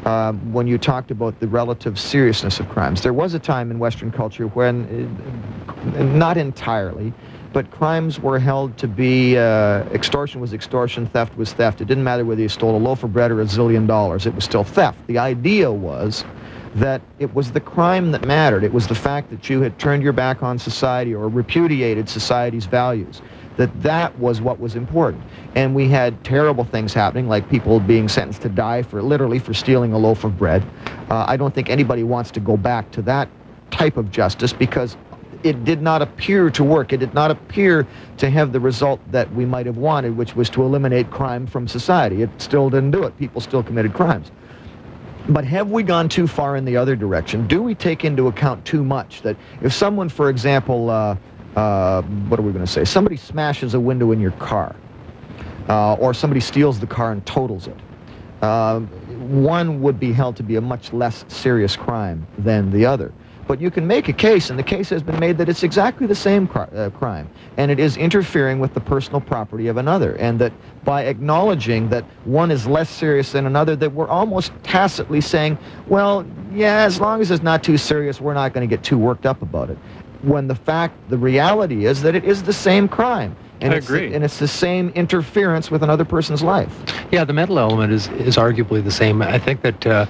[0.06, 3.02] um, when you talked about the relative seriousness of crimes.
[3.02, 5.44] There was a time in Western culture when,
[5.82, 7.14] uh, not entirely,
[7.54, 11.80] but crimes were held to be uh, extortion was extortion, theft was theft.
[11.80, 14.34] It didn't matter whether you stole a loaf of bread or a zillion dollars; it
[14.34, 14.98] was still theft.
[15.06, 16.24] The idea was
[16.74, 18.64] that it was the crime that mattered.
[18.64, 22.66] It was the fact that you had turned your back on society or repudiated society's
[22.66, 23.22] values.
[23.56, 25.22] That that was what was important.
[25.54, 29.54] And we had terrible things happening, like people being sentenced to die for literally for
[29.54, 30.64] stealing a loaf of bread.
[31.08, 33.28] Uh, I don't think anybody wants to go back to that
[33.70, 34.96] type of justice because
[35.44, 36.92] it did not appear to work.
[36.92, 40.48] It did not appear to have the result that we might have wanted, which was
[40.50, 42.22] to eliminate crime from society.
[42.22, 43.16] It still didn't do it.
[43.18, 44.32] People still committed crimes.
[45.28, 47.46] But have we gone too far in the other direction?
[47.46, 51.16] Do we take into account too much that if someone, for example, uh,
[51.56, 52.84] uh, what are we going to say?
[52.84, 54.74] Somebody smashes a window in your car,
[55.68, 57.76] uh, or somebody steals the car and totals it.
[58.42, 63.12] Uh, one would be held to be a much less serious crime than the other.
[63.46, 66.06] But you can make a case, and the case has been made that it's exactly
[66.06, 70.14] the same cri- uh, crime, and it is interfering with the personal property of another,
[70.16, 70.52] and that
[70.84, 76.24] by acknowledging that one is less serious than another, that we're almost tacitly saying, well,
[76.52, 79.26] yeah, as long as it's not too serious, we're not going to get too worked
[79.26, 79.78] up about it.
[80.22, 83.36] When the fact, the reality is that it is the same crime.
[83.60, 84.12] And I it's agree.
[84.12, 86.82] and it's the same interference with another person's life.
[87.12, 89.22] Yeah, the mental element is, is arguably the same.
[89.22, 90.06] I think that uh,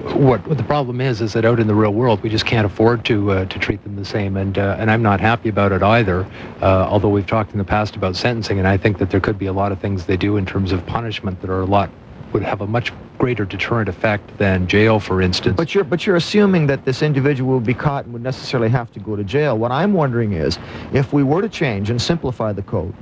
[0.00, 2.66] what, what the problem is is that out in the real world we just can't
[2.66, 5.72] afford to uh, to treat them the same, and uh, and I'm not happy about
[5.72, 6.26] it either.
[6.60, 9.38] Uh, although we've talked in the past about sentencing, and I think that there could
[9.38, 11.90] be a lot of things they do in terms of punishment that are a lot
[12.32, 15.56] would have a much greater deterrent effect than jail, for instance.
[15.56, 18.90] But you're but you're assuming that this individual will be caught and would necessarily have
[18.92, 19.58] to go to jail.
[19.58, 20.58] What I'm wondering is,
[20.92, 22.94] if we were to change and simplify the code,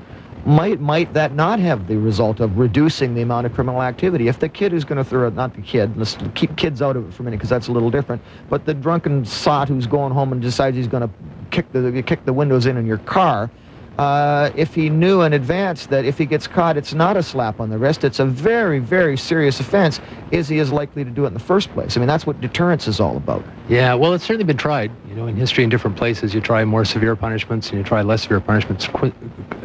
[0.44, 4.28] might might that not have the result of reducing the amount of criminal activity?
[4.28, 7.08] If the kid who's going to throw not the kid, let's keep kids out of
[7.08, 8.22] it for a minute because that's a little different.
[8.48, 11.10] But the drunken sot who's going home and decides he's going to
[11.50, 13.50] kick the kick the windows in in your car.
[13.98, 17.58] Uh, if he knew in advance that if he gets caught, it's not a slap
[17.58, 19.98] on the wrist, it's a very, very serious offense,
[20.30, 21.96] is he as likely to do it in the first place?
[21.96, 23.44] I mean, that's what deterrence is all about.
[23.68, 24.92] Yeah, well, it's certainly been tried.
[25.08, 28.02] You know, in history, in different places, you try more severe punishments and you try
[28.02, 28.86] less severe punishments.
[28.86, 29.12] Qu-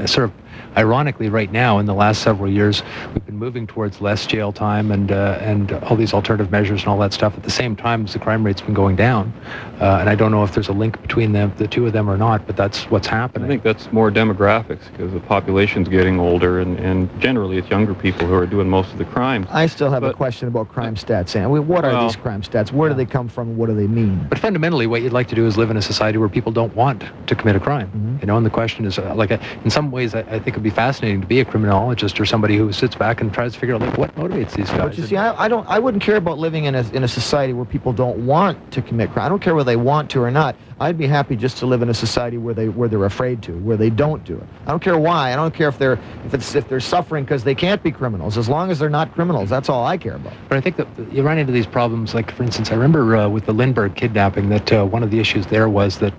[0.06, 0.34] sort of
[0.76, 4.92] ironically, right now, in the last several years, we've been moving towards less jail time
[4.92, 7.38] and uh, and all these alternative measures and all that stuff.
[7.38, 9.32] At the same time, as the crime rate's been going down,
[9.80, 12.10] uh, and I don't know if there's a link between them, the two of them,
[12.10, 12.46] or not.
[12.48, 13.46] But that's what's happening.
[13.46, 17.94] I think that's more demographics because the population's getting older, and, and generally it's younger
[17.94, 19.48] people who are doing most of the crimes.
[19.52, 21.36] I still have a question about crime stats.
[21.36, 22.72] And what are Well- these crime stats?
[22.72, 23.58] Where do they come from?
[23.58, 24.26] What do they mean?
[24.30, 26.76] But fundamentally, what you'd like to do is live in a society where people don't
[26.76, 27.90] want to commit a crime.
[27.96, 28.22] Mhm.
[28.22, 30.50] You know, and the question is, uh, like, uh, in some ways, I, I think
[30.50, 33.60] it'd be fascinating to be a criminologist or somebody who sits back and tries to
[33.60, 34.80] figure out, like, what motivates these guys.
[34.80, 35.68] But you see, I, I don't.
[35.68, 38.82] I wouldn't care about living in a in a society where people don't want to
[38.82, 39.26] commit crime.
[39.26, 40.56] I don't care whether they want to or not.
[40.84, 43.58] I'd be happy just to live in a society where they where they're afraid to,
[43.58, 44.50] where they don't do it.
[44.68, 45.32] I don't care why.
[45.32, 48.38] I don't care if they're if it's if they're suffering because they can't be criminals.
[48.38, 50.34] As long as they're not criminals, that's all I care about.
[50.50, 53.30] But I think that you run into these problems, like, for instance, I remember uh,
[53.30, 56.14] with the Lindbergh kidnapping that uh, one of the issues there was that,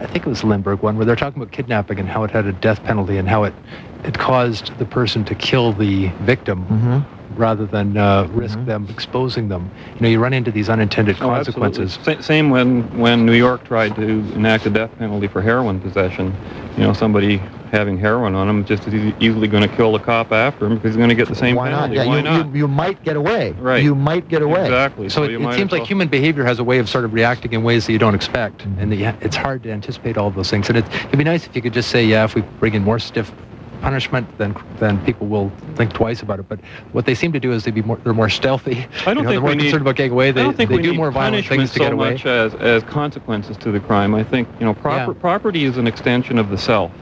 [0.00, 2.30] I think it was the Lindbergh one, where they're talking about kidnapping and how it
[2.30, 3.54] had a death penalty and how it,
[4.04, 7.34] it caused the person to kill the victim Mm-hmm.
[7.40, 8.66] rather than uh, risk Mhm.
[8.66, 9.70] them exposing them.
[9.96, 11.98] You know, you run into these unintended Oh, consequences.
[12.02, 14.02] Sa- Same when, when New York tried to
[14.34, 16.32] enact a death penalty for heroin possession.
[16.76, 20.32] You know, somebody having heroin on him just as easily going to kill the cop
[20.32, 21.90] after him because he's going to get the same Why not?
[21.90, 21.96] penalty.
[21.96, 22.46] Yeah, Why you, not?
[22.46, 23.52] You, you might get away.
[23.52, 23.84] Right.
[23.84, 24.62] You might get away.
[24.62, 25.08] Exactly.
[25.10, 27.52] So it, it seems like well- human behavior has a way of sort of reacting
[27.52, 28.78] in ways that you don't expect, Mhm.
[28.82, 30.68] and that you, it's hard to anticipate all of those things.
[30.70, 32.82] And it, it'd be nice if you could just say, yeah, if we bring in
[32.84, 33.30] more stiff
[33.80, 36.48] punishment, then then people will think twice about it.
[36.48, 36.60] But
[36.92, 38.86] what they seem to do is they be more they're more stealthy.
[39.06, 40.30] I don't you know, think they're more we need- concerned about getting away.
[40.32, 42.12] They, I don't think they do more violent things to get so away.
[42.12, 44.14] much as, as consequences to the crime.
[44.14, 45.20] I think you know proper, Yeah.
[45.20, 46.92] property is an extension of the self,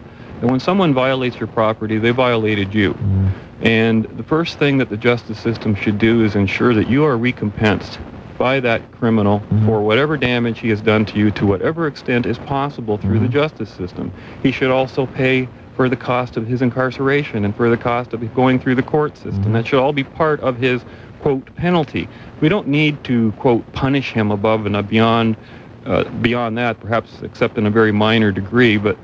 [0.40, 2.94] and when someone violates your property, they violated you.
[2.94, 3.34] Mhm.
[3.62, 7.16] And the first thing that the justice system should do is ensure that you are
[7.16, 8.00] recompensed
[8.38, 9.64] by that criminal Mhm.
[9.64, 13.28] for whatever damage he has done to you to whatever extent is possible through the
[13.28, 13.32] Mhm.
[13.32, 14.12] justice system.
[14.42, 18.34] He should also pay for the cost of his incarceration and for the cost of
[18.34, 19.44] going through the court system.
[19.44, 19.52] Mhm.
[19.52, 20.82] That should all be part of his
[21.20, 22.08] quote penalty.
[22.40, 25.36] We don't need to quote punish him above and beyond
[25.84, 28.76] uh, beyond that, perhaps except in a very minor degree.
[28.76, 28.96] But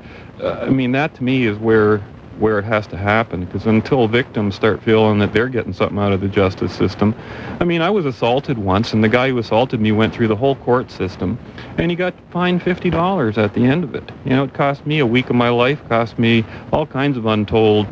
[0.43, 2.01] uh, I mean, that to me is where
[2.37, 6.13] where it has to happen because until victims start feeling that they're getting something out
[6.13, 7.15] of the justice system.
[7.59, 10.35] I mean, I was assaulted once, and the guy who assaulted me went through the
[10.35, 11.39] whole court system,
[11.77, 14.11] and he got fined fifty dollars at the end of it.
[14.25, 17.25] You know, it cost me a week of my life, cost me all kinds of
[17.25, 17.89] untold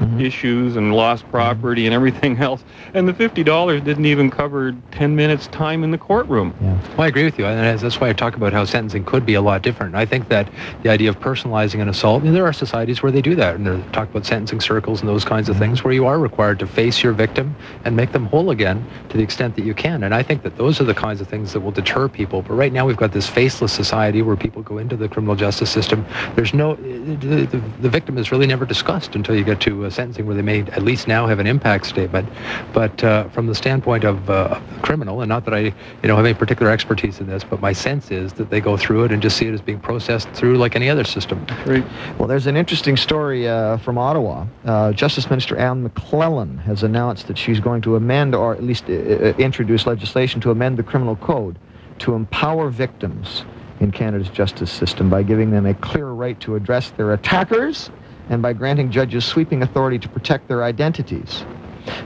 [0.00, 0.20] Mhm.
[0.20, 1.32] issues and lost mm-hmm.
[1.32, 2.62] property and everything else.
[2.94, 6.54] And the fifty dollars didn't even cover ten minutes time in the courtroom.
[6.60, 6.78] Yeah.
[6.96, 9.24] Well, I agree with you, and that's- that's why I talk about how sentencing could
[9.24, 9.94] be a lot different.
[9.94, 10.48] I think that
[10.82, 13.66] the idea of personalizing an assault, and there are societies where they do that, and
[13.66, 15.64] they talk about sentencing circles and those kinds of mm-hmm.
[15.64, 17.54] things, where you are required to face your victim
[17.84, 20.02] and make them whole again to the extent that you can.
[20.02, 22.42] And I think that those are the kinds of things that will deter people.
[22.42, 25.70] But right now, we've got this faceless society where people go into the criminal justice
[25.70, 26.04] system.
[26.34, 29.85] There's no, the, the, the victim is really never discussed until you get to uh,
[29.86, 32.28] uh, sentencing, where they may at least now have an impact statement.
[32.72, 35.72] But uh, from the standpoint of uh, criminal, and not that I, you
[36.04, 39.04] know, have any particular expertise in this, but my sense is that they go through
[39.04, 41.46] it and just see it as being processed through like any other system.
[41.66, 41.84] Right.
[42.18, 44.46] Well, there's an interesting story uh, from Ottawa.
[44.64, 48.84] Uh, Justice Minister Anne McLellan has announced that she's going to amend, or at least
[48.88, 51.58] uh, uh, introduce legislation to amend the criminal code
[51.98, 53.44] to empower victims
[53.80, 57.90] in Canada's justice system by giving them a clear right to address their attackers
[58.28, 61.44] and by granting judges sweeping authority to protect their identities.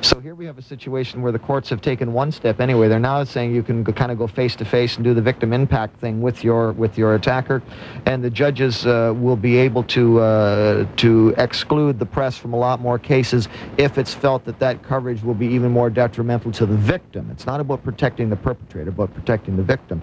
[0.03, 2.89] So here we have a situation where the courts have taken one step anyway.
[2.89, 5.23] They're now saying you can go, kind of go face to face and do the
[5.23, 7.63] victim impact thing with your with your attacker,
[8.07, 12.59] and the judges uh, will be able to uh, to exclude the press from a
[12.59, 16.67] lot more cases if it's felt that that coverage will be even more detrimental to
[16.67, 17.31] the victim.
[17.31, 20.03] It's not about protecting the perpetrator, but protecting the victim.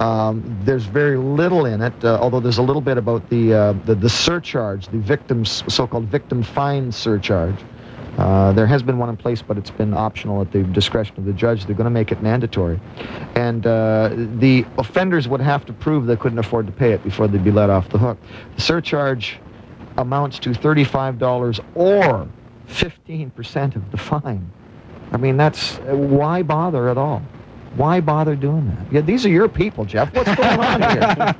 [0.00, 3.72] Um, there's very little in it, uh, although there's a little bit about the, uh,
[3.84, 7.56] the the surcharge, the victim's so-called victim fine surcharge.
[8.18, 11.24] Uh, there has been one in place, but it's been optional at the discretion of
[11.24, 11.66] the judge.
[11.66, 12.80] They're going to make it mandatory.
[13.34, 17.26] And uh, the offenders would have to prove they couldn't afford to pay it before
[17.26, 18.18] they'd be let off the hook.
[18.54, 19.38] The surcharge
[19.98, 22.28] amounts to $35 or
[22.68, 24.50] 15% of the fine.
[25.12, 27.22] I mean, that's why bother at all?
[27.76, 28.92] Why bother doing that?
[28.92, 30.14] Yeah, these are your people, Jeff.
[30.14, 31.36] What's going on here?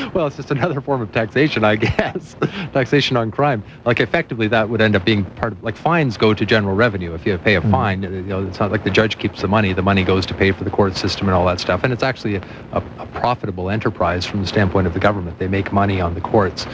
[0.14, 2.36] well, it's just another form of taxation, I guess.
[2.72, 3.64] taxation on crime.
[3.84, 7.14] Like effectively, that would end up being part of like fines go to general revenue.
[7.14, 7.70] If you pay a Mhm.
[7.70, 9.72] fine, you know, it's not like the judge keeps the money.
[9.72, 11.84] The money goes to pay for the court system and all that stuff.
[11.84, 15.38] And it's actually a, a, a profitable enterprise from the standpoint of the government.
[15.38, 16.66] They make money on the courts.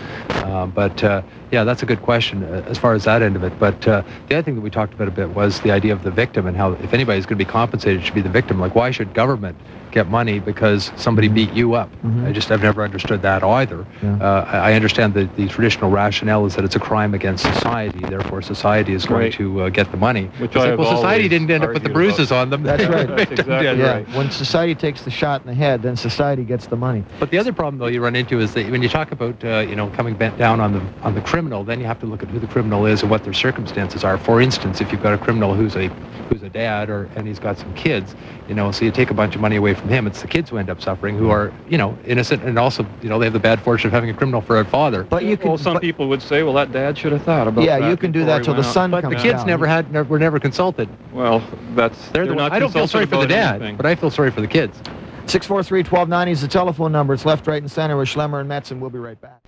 [0.42, 3.42] Um, but uh, yeah, that's a good question uh, as far as that end of
[3.44, 3.52] it.
[3.58, 6.02] But uh, the other thing that we talked about a bit was the idea of
[6.02, 8.58] the victim and how if anybody's going to be compensated, it should be the victim.
[8.58, 9.56] Like, why should government
[9.90, 11.94] get money because somebody beat you up?
[12.04, 12.26] Mhm.
[12.26, 13.80] I just I've never understood understood that either.
[14.02, 14.16] Yeah.
[14.26, 18.00] Uh, I I understand that the traditional rationale is that it's a crime against society,
[18.14, 19.32] therefore society is going Right.
[19.34, 20.24] to uh, get the money.
[20.38, 22.50] Which It's I like, have well, society didn't end up with the argued bruises on
[22.50, 22.62] them.
[22.62, 23.08] That's right.
[23.16, 24.08] That's exactly yeah, right.
[24.18, 27.02] when society takes the shot in the head, then society gets the money.
[27.20, 29.58] But the other problem, though, you run into is that when you talk about, uh,
[29.70, 32.22] you know, coming bent down on the on the criminal, then you have to look
[32.22, 34.16] at who the criminal is and what their circumstances are.
[34.18, 35.88] For instance, if you've got a criminal who's a
[36.28, 38.14] who's a dad or and he's got some kids,
[38.48, 40.50] you know, so you take a bunch of money away from him, it's the kids
[40.50, 43.32] who end up suffering, who are, you know, innocent and also, you know, they have
[43.32, 45.04] the bad fortune of having a criminal for a father.
[45.04, 45.48] But you can.
[45.48, 47.66] well, some but- people would say, well, that dad should have thought about that.
[47.66, 49.38] yeah, that you can do that till the went out." sun But comes the kids
[49.40, 49.46] down.
[49.46, 50.88] never had, never, were never consulted.
[51.12, 51.42] Well,
[51.74, 53.76] that's They're, the not one, I don't feel sorry for the dad, anything.
[53.76, 54.80] but I feel sorry for the kids.
[55.26, 57.12] 643-1290 is the telephone number.
[57.12, 58.80] It's left, right, and center with Schlemmer and Metzen.
[58.80, 59.40] We'll be right back.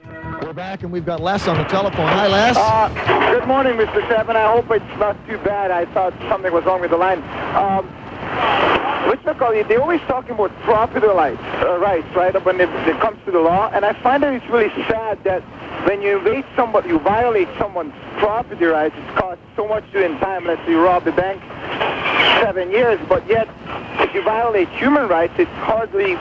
[0.42, 2.06] We're back, and we've got Les on the telephone.
[2.08, 2.56] Hi, Les.
[2.56, 4.06] Uh, good morning, Mr.
[4.08, 4.36] Chapman.
[4.36, 5.70] I hope it's not too bad.
[5.70, 7.22] I thought something was wrong with the line.
[7.56, 7.88] Um,
[9.06, 9.52] what's the call?
[9.52, 12.34] They're always talking about property rights, uh, rights, right?
[12.44, 15.42] When it, it comes to the law, and I find that it's really sad that
[15.86, 18.94] when you invade somebody, you violate someone's property rights.
[18.96, 20.46] It costs so much to in time.
[20.46, 21.42] Let's say you rob the bank,
[22.42, 23.48] seven years, but yet
[24.00, 26.14] if you violate human rights, it hardly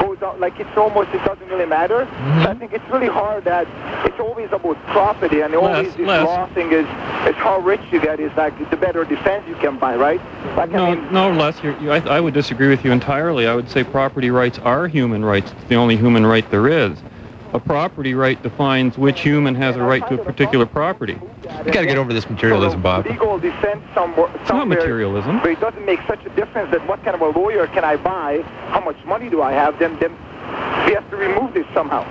[0.00, 0.40] goes out.
[0.40, 2.06] Like it's almost it doesn't really matter.
[2.42, 3.66] So I think it's really hard that
[4.06, 6.24] it's always about property, and always this Les.
[6.24, 6.86] law thing is
[7.28, 10.20] is how rich you get is like the better defense you can buy, right?
[10.56, 13.46] Like No, I mean, no, Les, you're, you, I, I would disagree with you entirely.
[13.46, 15.52] I would say property rights are human rights.
[15.52, 16.98] It's the only human right there is.
[17.54, 21.12] A property right defines which human has a right to a particular property.
[21.12, 23.06] You got to get over this materialism, Bob.
[23.06, 24.28] Legal defense somewhere.
[24.40, 25.38] It's not materialism.
[25.38, 27.96] But it doesn't make such a difference that what kind of a lawyer can I
[27.96, 30.10] buy, how much money do I have, then, then
[30.84, 32.02] we have to remove this somehow.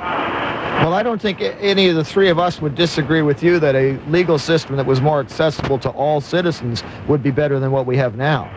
[0.82, 3.76] Well, I don't think any of the three of us would disagree with you that
[3.76, 7.86] a legal system that was more accessible to all citizens would be better than what
[7.86, 8.50] we have now.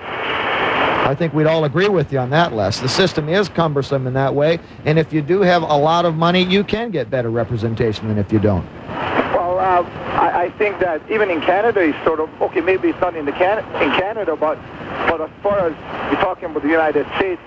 [1.07, 2.81] I think we'd all agree with you on that, Les.
[2.81, 6.17] The system is cumbersome in that way, and if you do have a lot of
[6.17, 8.67] money, you can get better representation than if you don't.
[8.89, 9.89] Well, uh,
[10.19, 12.61] I, I think that even in Canada, it's sort of okay.
[12.61, 14.59] Maybe it's not in the Can- in Canada, but
[15.07, 17.41] but as far as you're talking about the United States,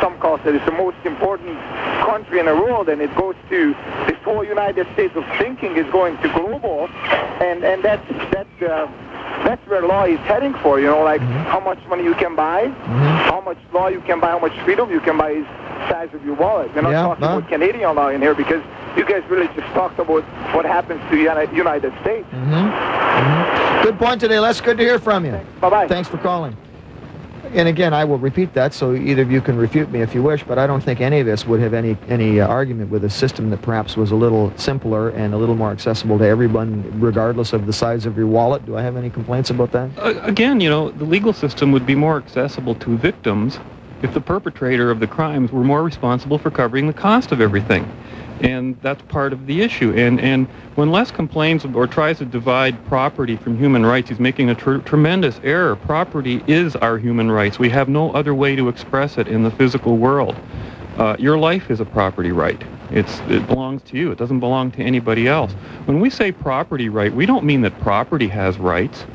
[0.00, 1.56] some call it it's the most important
[2.02, 3.74] country in the world, and it goes to
[4.08, 6.88] this whole United States of thinking is going to global,
[7.40, 8.62] and and that's that's.
[8.62, 8.90] Uh,
[9.44, 11.44] that's where law is heading for, you know, like mm-hmm.
[11.44, 13.30] how much money you can buy, mm-hmm.
[13.30, 15.46] how much law you can buy, how much freedom you can buy is
[15.88, 16.74] size of your wallet.
[16.74, 18.62] We're not Yeah, talking about Canadian law in here because
[18.96, 20.24] you guys really just talked about
[20.54, 22.26] what happens to the United States.
[22.32, 23.82] Mm-hmm.
[23.82, 24.60] Good point today, Les.
[24.60, 25.38] Good to hear from you.
[25.60, 25.88] Bye-bye.
[25.88, 26.56] Thanks for calling.
[27.54, 30.24] And again, I will repeat that, so either of you can refute me if you
[30.24, 33.04] wish, but I don't think any of us would have any any uh, argument with
[33.04, 36.82] a system that perhaps was a little simpler and a little more accessible to everyone,
[37.00, 38.66] regardless of the size of your wallet.
[38.66, 39.88] Do I have any complaints about that?
[39.98, 43.60] Uh, again, you know, the legal system would be more accessible to victims
[44.02, 47.88] if the perpetrator of the crimes were more responsible for covering the cost of everything.
[48.44, 49.94] And that's part of the issue.
[49.96, 54.50] And, and when Les complains or tries to divide property from human rights, he's making
[54.50, 55.76] a tr- tremendous error.
[55.76, 57.58] Property is our human rights.
[57.60, 60.40] We have no other way to express it in the physical world.
[60.96, 62.64] Uh, your life is a property right.
[62.90, 64.12] It's, it belongs to you.
[64.12, 65.54] It doesn't belong to anybody else.
[65.86, 69.06] When we say property right, we don't mean that property has rights.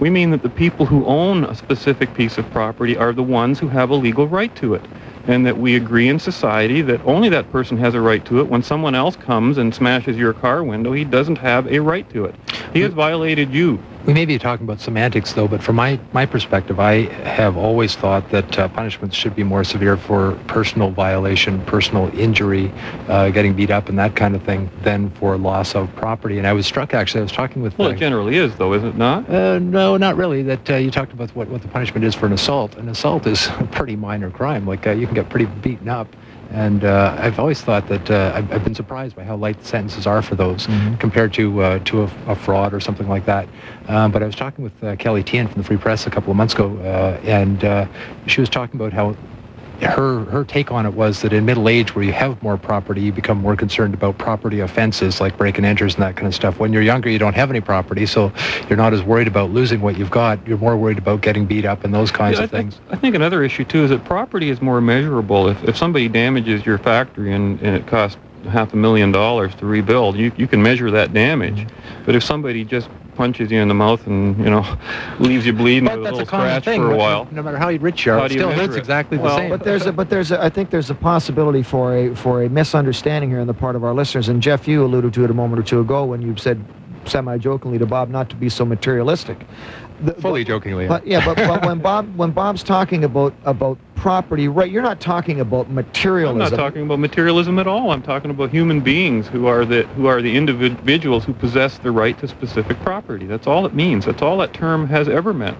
[0.00, 3.60] We mean that the people who own a specific piece of property are the ones
[3.60, 4.88] who have a legal right to it.
[5.28, 8.48] And that we agree in society that only that person has a right to it.
[8.48, 12.24] When someone else comes and smashes your car window, he doesn't have a right to
[12.26, 12.34] it.
[12.72, 12.96] He has mm.
[12.96, 13.82] violated you.
[14.06, 17.96] We may be talking about semantics, though, but from my, my perspective, I have always
[17.96, 22.70] thought that uh, punishments should be more severe for personal violation, personal injury,
[23.08, 26.38] uh, getting beat up, and that kind of thing, than for loss of property.
[26.38, 27.76] And I was struck, actually, I was talking with...
[27.78, 29.28] Well, uh, it generally is, though, is it not?
[29.28, 30.44] uh, no, not really.
[30.44, 32.76] That uh, you talked about what, what the punishment is for an assault.
[32.76, 34.68] An assault is a pretty minor crime.
[34.68, 36.14] Like uh, you can get pretty beaten up,
[36.50, 39.66] and uh, I've always thought that uh, I've, I've been surprised by how light the
[39.66, 40.66] sentences are for those
[40.98, 43.48] compared to uh, to a, a fraud or something like that.
[43.88, 46.30] Um, but I was talking with uh, Kelly Tien from the Free Press a couple
[46.30, 47.86] of months ago, uh, and uh,
[48.26, 49.16] she was talking about how
[49.82, 53.02] her her take on it was that in middle age where you have more property
[53.02, 56.34] you become more concerned about property offenses like break and enters and that kind of
[56.34, 58.32] stuff when you're younger you don't have any property so
[58.68, 61.64] you're not as worried about losing what you've got you're more worried about getting beat
[61.64, 64.04] up and those kinds Yeah, of I things I think another issue too is that
[64.04, 65.48] property is more measurable.
[65.48, 68.18] If, if somebody damages your factory and, and it costs
[68.50, 71.66] half a million dollars to rebuild, you, you can measure that damage.
[72.04, 74.64] But if somebody just punches you in the mouth and you know
[75.18, 77.26] leaves you bleeding but with a that's a little common scratch thing for a while,
[77.32, 78.78] no matter how rich you are How it still measure hurts it?
[78.78, 81.96] exactly the same But there's a, but there's a, I think there's a possibility for
[81.96, 84.28] a for a misunderstanding here on the part of our listeners.
[84.28, 86.58] And Jeff, you alluded to it a moment or two ago when you said
[87.06, 89.46] semi-jokingly to Bob not to be so materialistic.
[90.00, 90.86] The- Fully jokingly.
[90.86, 95.00] But yeah, but, but when Bob when Bob's talking about about property right, you're not
[95.00, 96.42] talking about materialism.
[96.42, 97.90] I'm not talking about materialism at all.
[97.90, 101.90] I'm talking about human beings who are the who are the individuals who possess the
[101.90, 103.26] right to specific property.
[103.26, 104.04] That's all it means.
[104.04, 105.58] That's all that term has ever meant.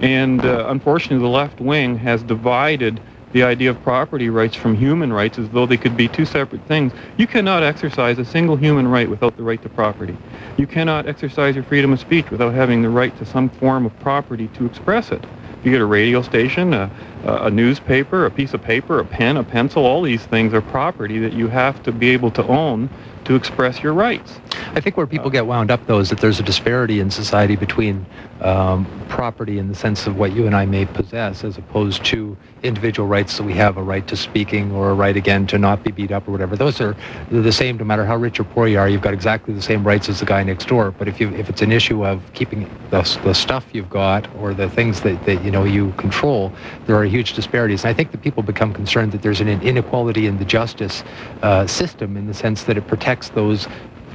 [0.00, 3.00] And uh, unfortunately, the left wing has divided
[3.32, 6.64] the idea of property rights from human rights as though they could be two separate
[6.66, 6.92] things.
[7.16, 10.18] You cannot exercise a single human right without the right to property.
[10.56, 13.98] You cannot exercise your freedom of speech without having the right to some form of
[14.00, 15.26] property to express it.
[15.60, 16.90] If You get a radio station, a,
[17.22, 21.18] a newspaper, a piece of paper, a pen, a pencil, all these things are property
[21.20, 22.90] that you have to be able to own
[23.24, 24.40] to express your rights.
[24.74, 27.56] I think where people get wound up, though, is that there's a disparity in society
[27.56, 28.06] between
[28.40, 32.38] um, property in the sense of what you and I may possess, as opposed to
[32.62, 33.34] individual rights.
[33.34, 36.12] So we have a right to speaking or a right again to not be beat
[36.12, 36.56] up or whatever.
[36.56, 36.96] Those are
[37.30, 38.88] the same no matter how rich or poor you are.
[38.88, 40.92] You've got exactly the same rights as the guy next door.
[40.92, 44.54] But if you if it's an issue of keeping the, the stuff you've got or
[44.54, 46.54] the things that, that you know you control,
[46.86, 47.84] there are huge disparities.
[47.84, 51.04] And I think that people become concerned that there's an inequality in the justice
[51.42, 53.68] uh, system in the sense that it protects those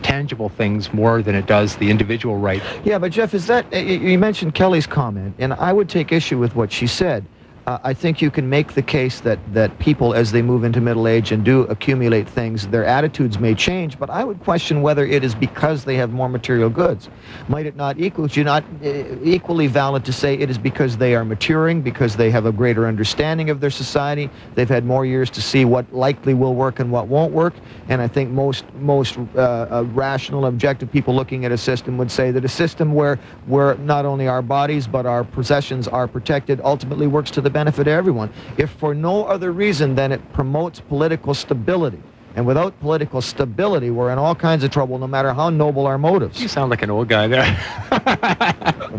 [0.04, 2.64] tangible things more than it does the individual right.
[2.84, 6.56] Yeah, but Jeff, is that you mentioned Kelly's comment, and I would take issue with
[6.56, 7.30] what she said.
[7.66, 10.82] Uh, I think you can make the case that that people, as they move into
[10.82, 13.98] middle age and do accumulate things, their attitudes may change.
[13.98, 17.10] But I would question whether it is because they have more material goods.
[17.48, 18.26] Might it not equal?
[18.26, 22.32] It not uh, equally valid to say it is because they are maturing, because they
[22.32, 26.34] have a greater understanding of their society, they've had more years to see what likely
[26.34, 27.54] will work and what won't work.
[27.88, 32.12] And I think most most uh, uh, rational, objective people looking at a system would
[32.12, 36.60] say that a system where where not only our bodies but our possessions are protected
[36.66, 38.32] ultimately works to the benefit of everyone.
[38.58, 42.02] If for no other reason than it promotes political stability.
[42.36, 46.00] And without political stability, we're in all kinds of trouble, no matter how noble our
[46.00, 46.42] motives.
[46.42, 47.46] You sound like an old guy there.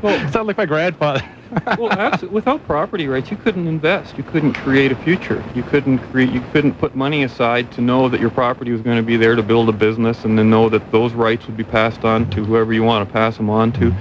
[0.02, 1.20] well, sound like my grandfather.
[1.78, 4.16] well, abso- without property rights, you couldn't invest.
[4.16, 5.44] You couldn't create a future.
[5.54, 6.30] You couldn't create.
[6.30, 9.34] You couldn't put money aside to know that your property was going to be there
[9.36, 12.44] to build a business, and then know that those rights would be passed on to
[12.44, 13.94] whoever you want to pass them on to.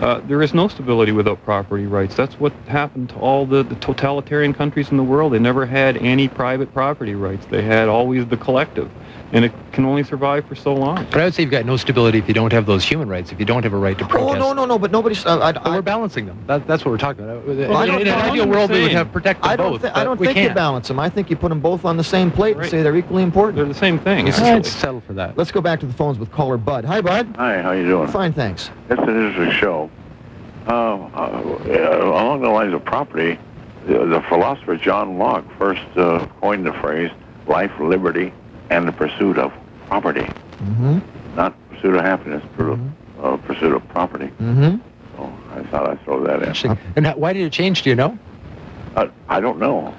[0.00, 2.14] Uh, there is no stability without property rights.
[2.16, 5.34] That's what happened to all the, the totalitarian countries in the world.
[5.34, 7.46] They never had any private property rights.
[7.46, 8.92] They had always the collective,
[9.32, 10.96] and it can only survive for so long.
[11.10, 13.30] But I would say you've got no stability if you don't have those human rights,
[13.32, 14.36] if you don't have a right to protest.
[14.36, 14.78] Oh no no no!
[14.78, 15.24] But nobody's.
[15.24, 16.42] Uh, I, But I, we're balancing them.
[16.46, 17.46] That, that's what we're talking about.
[17.48, 17.50] I
[17.84, 19.72] in, don't- in an ideal world, we would have protected I don't.
[19.72, 19.82] both.
[19.82, 20.54] thi- I don't think you can't.
[20.54, 20.98] balance them.
[20.98, 23.56] I think you put them both on the same plate and say they're equally important.
[23.56, 24.24] They're the same thing.
[24.26, 24.54] Let's, actually.
[24.54, 25.36] let's settle for that.
[25.38, 26.84] Let's go back to the phones with caller Bud.
[26.84, 27.34] Hi, Bud.
[27.36, 28.08] Hi, how you doing?
[28.08, 28.70] Fine, thanks.
[28.88, 29.90] It's an interesting show.
[30.66, 33.38] Uh, uh, along the lines of property,
[33.86, 37.10] the, the philosopher John Locke first uh, coined the phrase
[37.46, 38.32] "life, liberty,
[38.70, 39.52] and the pursuit of
[39.88, 40.22] property."
[40.62, 40.98] Mm-hmm.
[41.36, 42.90] Not pursuit of happiness, pursuit, Mhm.
[43.24, 44.30] of, uh, pursuit of property.
[44.42, 44.76] Mm-hmm.
[45.16, 46.40] So I thought I'd throw that in.
[46.40, 46.78] Interesting.
[46.96, 47.82] And how- why did it change?
[47.82, 48.18] Do you know?
[48.96, 49.94] Uh, I don't know.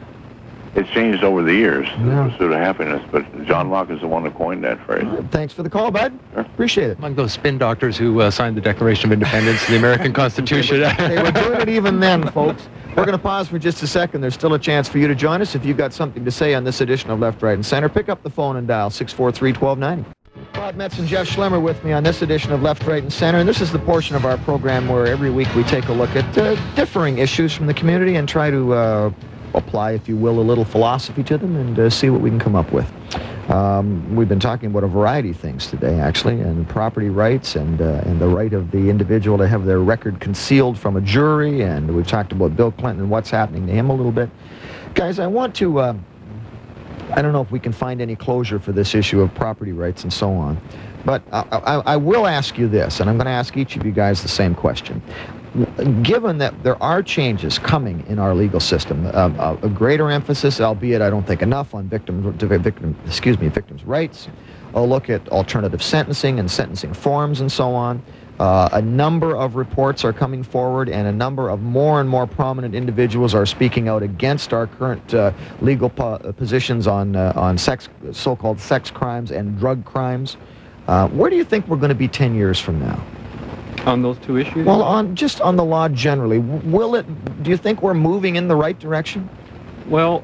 [0.74, 2.24] It's changed over the years, Yeah.
[2.24, 5.06] the pursuit of happiness, but John Locke is the one that coined that phrase.
[5.30, 6.14] Thanks for the call, Bud.
[6.34, 6.42] Sure.
[6.42, 6.98] Appreciate it.
[6.98, 10.80] Among those spin doctors who uh, signed the Declaration of Independence and the American Constitution.
[10.98, 12.68] they were doing it even then, folks.
[12.96, 14.20] We're going to pause for just a second.
[14.20, 16.54] There's still a chance for you to join us if you've got something to say
[16.54, 17.88] on this edition of Left, Right, and Center.
[17.88, 20.06] Pick up the phone and dial 643-1290.
[20.54, 23.40] Bob Metz and Jeff Schlemmer with me on this edition of Left, Right, and Center.
[23.40, 26.10] And this is the portion of our program where every week we take a look
[26.18, 29.12] at uh, differing issues from the community and try to uh,
[29.54, 32.40] apply, if you will, a little philosophy to them and uh, see what we can
[32.40, 32.92] come up with.
[33.50, 37.82] Um, we've been talking about a variety of things today, actually, and property rights and
[37.82, 41.62] uh, and the right of the individual to have their record concealed from a jury.
[41.62, 44.30] And we've talked about Bill Clinton and what's happening to him a little bit.
[44.94, 45.80] Guys, I want to.
[45.80, 45.96] Uh,
[47.14, 50.04] I don't know if we can find any closure for this issue of property rights
[50.04, 50.62] and so on,
[51.04, 53.86] but I, I, I will ask you this, and I'm going to ask each of
[53.86, 55.02] you guys the same question
[56.02, 60.62] given that there are changes coming in our legal system, um, a, a greater emphasis,
[60.62, 64.30] albeit I don't think enough, on victim, victim, excuse me, victims' rights.
[64.74, 68.02] A look at alternative sentencing and sentencing forms and so on.
[68.40, 72.26] Uh, a number of reports are coming forward, and a number of more and more
[72.26, 77.58] prominent individuals are speaking out against our current uh, legal po- positions on uh, on
[77.58, 80.38] sex, so-called sex crimes and drug crimes.
[80.88, 83.08] Uh, where do you think we're going to be 10 years from now?
[83.88, 84.66] On those two issues.
[84.66, 87.44] Well, on just on the law generally, will it?
[87.44, 89.30] Do you think we're moving in the right direction?
[89.88, 90.24] Well,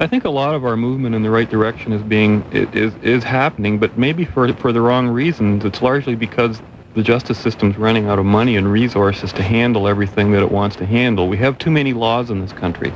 [0.00, 3.24] I think a lot of our movement in the right direction is being is is
[3.24, 5.64] happening, but maybe for for the wrong reasons.
[5.64, 6.60] It's largely because
[6.94, 10.74] the justice system's running out of money and resources to handle everything that it wants
[10.76, 11.28] to handle.
[11.28, 12.92] We have too many laws in this country.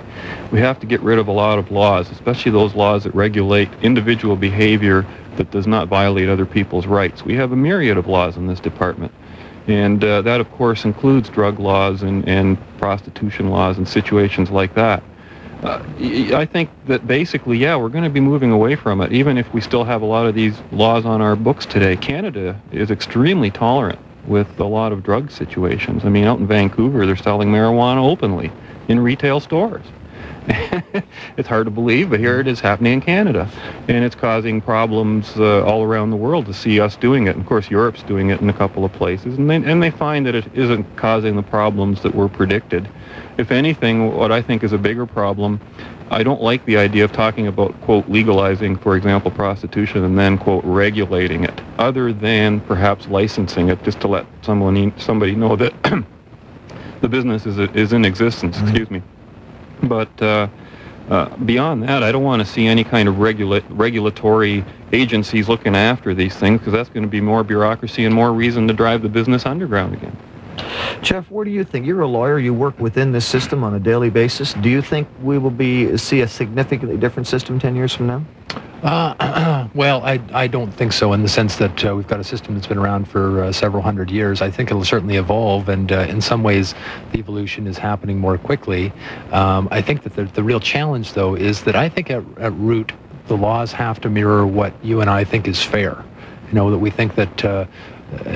[0.50, 3.68] We have to get rid of a lot of laws, especially those laws that regulate
[3.82, 7.24] individual behavior that does not violate other people's rights.
[7.24, 9.12] We have a myriad of laws in this department.
[9.66, 14.74] And uh, that, of course, includes drug laws and, and prostitution laws and situations like
[14.74, 15.02] that.
[15.62, 15.80] Uh,
[16.34, 19.50] I think that basically, yeah, we're going to be moving away from it, even if
[19.54, 21.96] we still have a lot of these laws on our books today.
[21.96, 26.04] Canada is extremely tolerant with a lot of drug situations.
[26.04, 28.52] I mean, out in Vancouver, they're selling marijuana openly
[28.88, 29.86] in retail stores.
[31.36, 33.48] it's hard to believe, but here it is happening in Canada.
[33.88, 37.30] And it's causing problems uh, all around the world to see us doing it.
[37.30, 39.38] And of course, Europe's doing it in a couple of places.
[39.38, 42.88] And they, and they find that it isn't causing the problems that were predicted.
[43.38, 45.60] If anything, what I think is a bigger problem,
[46.10, 50.36] I don't like the idea of talking about, quote, legalizing, for example, prostitution and then,
[50.38, 55.72] quote, regulating it, other than perhaps licensing it just to let someone, somebody know that
[57.00, 58.68] the business is, is in existence, mm-hmm.
[58.68, 59.02] excuse me.
[59.88, 60.48] But uh,
[61.08, 65.76] uh, beyond that, I don't want to see any kind of regula- regulatory agencies looking
[65.76, 69.02] after these things because that's going to be more bureaucracy and more reason to drive
[69.02, 70.18] the business underground again.
[71.02, 71.86] Jeff, what do you think?
[71.86, 72.38] You're a lawyer.
[72.38, 74.54] You work within this system on a daily basis.
[74.54, 78.24] Do you think we will be see a significantly different system 10 years from now?
[78.84, 82.24] Uh, well, I, I don't think so in the sense that uh, we've got a
[82.24, 84.42] system that's been around for uh, several hundred years.
[84.42, 86.74] I think it'll certainly evolve, and uh, in some ways,
[87.12, 88.92] the evolution is happening more quickly.
[89.32, 92.52] Um, I think that the, the real challenge, though, is that I think at, at
[92.52, 92.92] root,
[93.26, 96.04] the laws have to mirror what you and I think is fair.
[96.48, 97.64] You know, that we think that uh,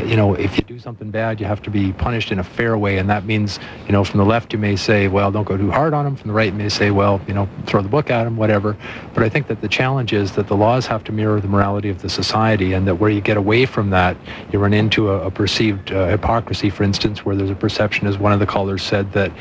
[0.04, 2.76] you know, if you do something bad, you have to be punished in a fair
[2.78, 2.98] way.
[2.98, 5.70] And that means, you know, from the left, you may say, well, don't go too
[5.70, 6.16] hard on them.
[6.16, 8.76] From the right, you may say, well, you know, throw the book at them, whatever.
[9.14, 11.88] But I think that the challenge is that the laws have to mirror the morality
[11.88, 14.16] of the society, and that where you get away from that,
[14.52, 18.18] you run into a, a perceived uh, hypocrisy, for instance, where there's a perception, as
[18.18, 19.32] one of the callers said, that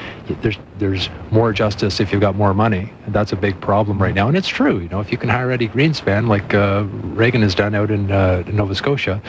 [0.41, 2.91] there's there's more justice if you've got more money.
[3.05, 4.27] And that's a big problem right now.
[4.27, 4.79] And it's true.
[4.79, 6.85] You know, if you can hire Eddie Greenspan, like uh,
[7.15, 9.21] Regan has done out in, uh, Nova Scotia,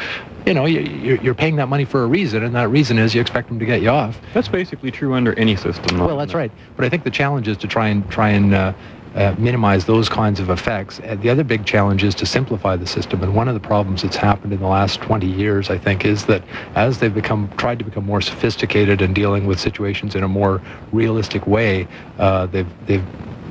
[0.46, 3.14] you know, you, are you're paying that money for a reason, and that reason is
[3.14, 4.20] you expect them to get you off.
[4.34, 5.98] That's basically true under any system.
[5.98, 6.50] Well, that's right.
[6.76, 8.72] But I think the challenge is to try and try and uh,
[9.14, 11.00] uh, minimize those kinds of effects.
[11.00, 13.22] Uh, the other big challenge is to simplify the system.
[13.22, 16.26] And one of the problems that's happened in the last 20 years, I think, is
[16.26, 16.42] that
[16.74, 20.60] as they've become tried to become more sophisticated and dealing with situations in a more
[20.92, 21.88] realistic way,
[22.18, 23.04] uh, they've they've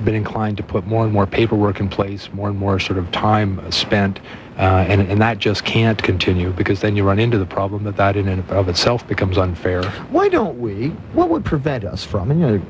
[0.05, 3.11] been inclined to put more and more paperwork in place, more and more sort of
[3.11, 4.19] time spent
[4.57, 7.97] uh, and, and that just can't continue because then you run into the problem that
[7.97, 9.83] that in and of itself becomes unfair.
[10.09, 10.99] Why don't we?
[11.11, 12.31] What would prevent us from?
[12.31, 12.63] And you know,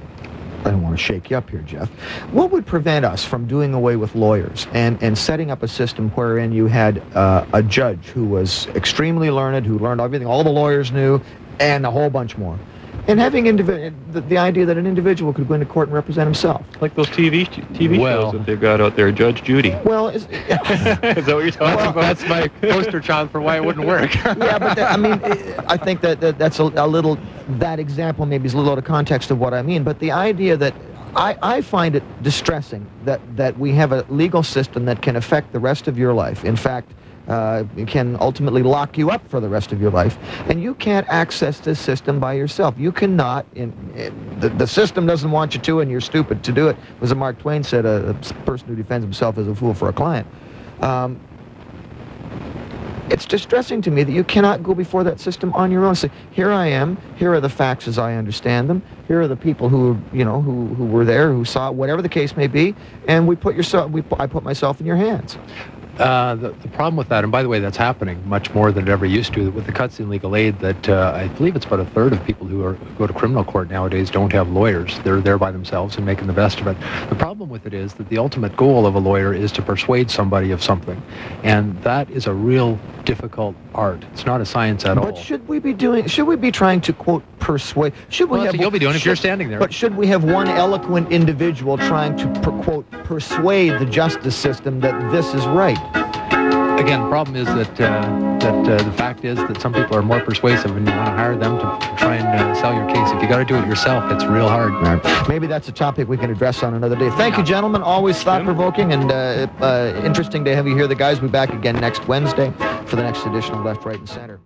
[0.65, 1.91] I don't want to shake you up here, Jeff.
[2.31, 6.09] What would prevent us from doing away with lawyers and, and setting up a system
[6.11, 10.51] wherein you had uh, a judge who was extremely learned, who learned everything all the
[10.51, 11.21] lawyers knew,
[11.59, 12.59] and a whole bunch more?
[13.07, 16.27] And having indivi- the, the, idea that an individual could go into court and represent
[16.27, 16.65] himself.
[16.81, 19.75] Like those TV TV well, shows that they've got out there, Judge Judy.
[19.85, 22.01] Well, is, is that what you're talking well, about?
[22.01, 24.13] That's my poster child for why it wouldn't work.
[24.25, 25.21] yeah, but that, I mean,
[25.67, 28.77] I think that, that that's a, a little, that example maybe is a little out
[28.77, 30.75] of context of what I mean, but the idea that
[31.15, 35.51] I, I, find it distressing that, that we have a legal system that can affect
[35.53, 36.43] the rest of your life.
[36.43, 36.91] In fact,
[37.27, 40.17] uh, can ultimately lock you up for the rest of your life.
[40.49, 42.75] And you can't access this system by yourself.
[42.77, 46.51] You cannot, in, in the, the system doesn't want you to, and you're stupid to
[46.51, 46.77] do it.
[47.01, 49.93] As Mark Twain said, a, a person who defends himself is a fool for a
[49.93, 50.27] client.
[50.81, 51.19] Um,
[53.09, 55.95] it's distressing to me that you cannot go before that system on your own.
[55.95, 56.97] Say, here I am.
[57.15, 58.83] Here are the facts as I understand them.
[59.07, 62.09] Here are the people who, you know, who, who were there, who saw whatever the
[62.09, 62.75] case may be,
[63.07, 63.91] and we put yourself.
[63.91, 65.37] We, I put myself in your hands.
[65.99, 68.87] Uh, the, the, problem with that, and by the way, that's happening much more than
[68.87, 71.65] it ever used to, with the cuts in legal aid, that uh, I believe it's
[71.65, 74.49] about a third of people who, are, who go to criminal court nowadays don't have
[74.49, 74.99] lawyers.
[74.99, 76.77] They're there by themselves and making the best of it.
[77.09, 80.11] The problem with it is that the ultimate goal of a lawyer is to persuade
[80.11, 81.01] somebody of something.
[81.43, 84.03] And that is a real difficult art.
[84.13, 85.11] It's not a science at but all.
[85.13, 87.93] But should we be doing, should we be trying to, quote, persuade?
[88.09, 89.59] Should we well, have, you'll be doing should, if you're standing there.
[89.59, 94.79] But should we have one eloquent individual trying to, per, quote, persuade the justice system
[94.81, 95.77] that this is right?
[96.87, 100.01] Again, the problem is that uh, that uh, the fact is that some people are
[100.01, 103.09] more persuasive, and you want to hire them to try and uh, sell your case.
[103.11, 104.71] If you got to do it yourself, it's real hard.
[104.73, 105.27] Right.
[105.27, 107.09] Maybe that's a topic we can address on another day.
[107.11, 107.81] Thank you, gentlemen.
[107.81, 110.87] Always thought-provoking and uh, uh, interesting to have you here.
[110.87, 112.51] The guys will be back again next Wednesday
[112.85, 114.39] for the next edition of Left, Right, and Center.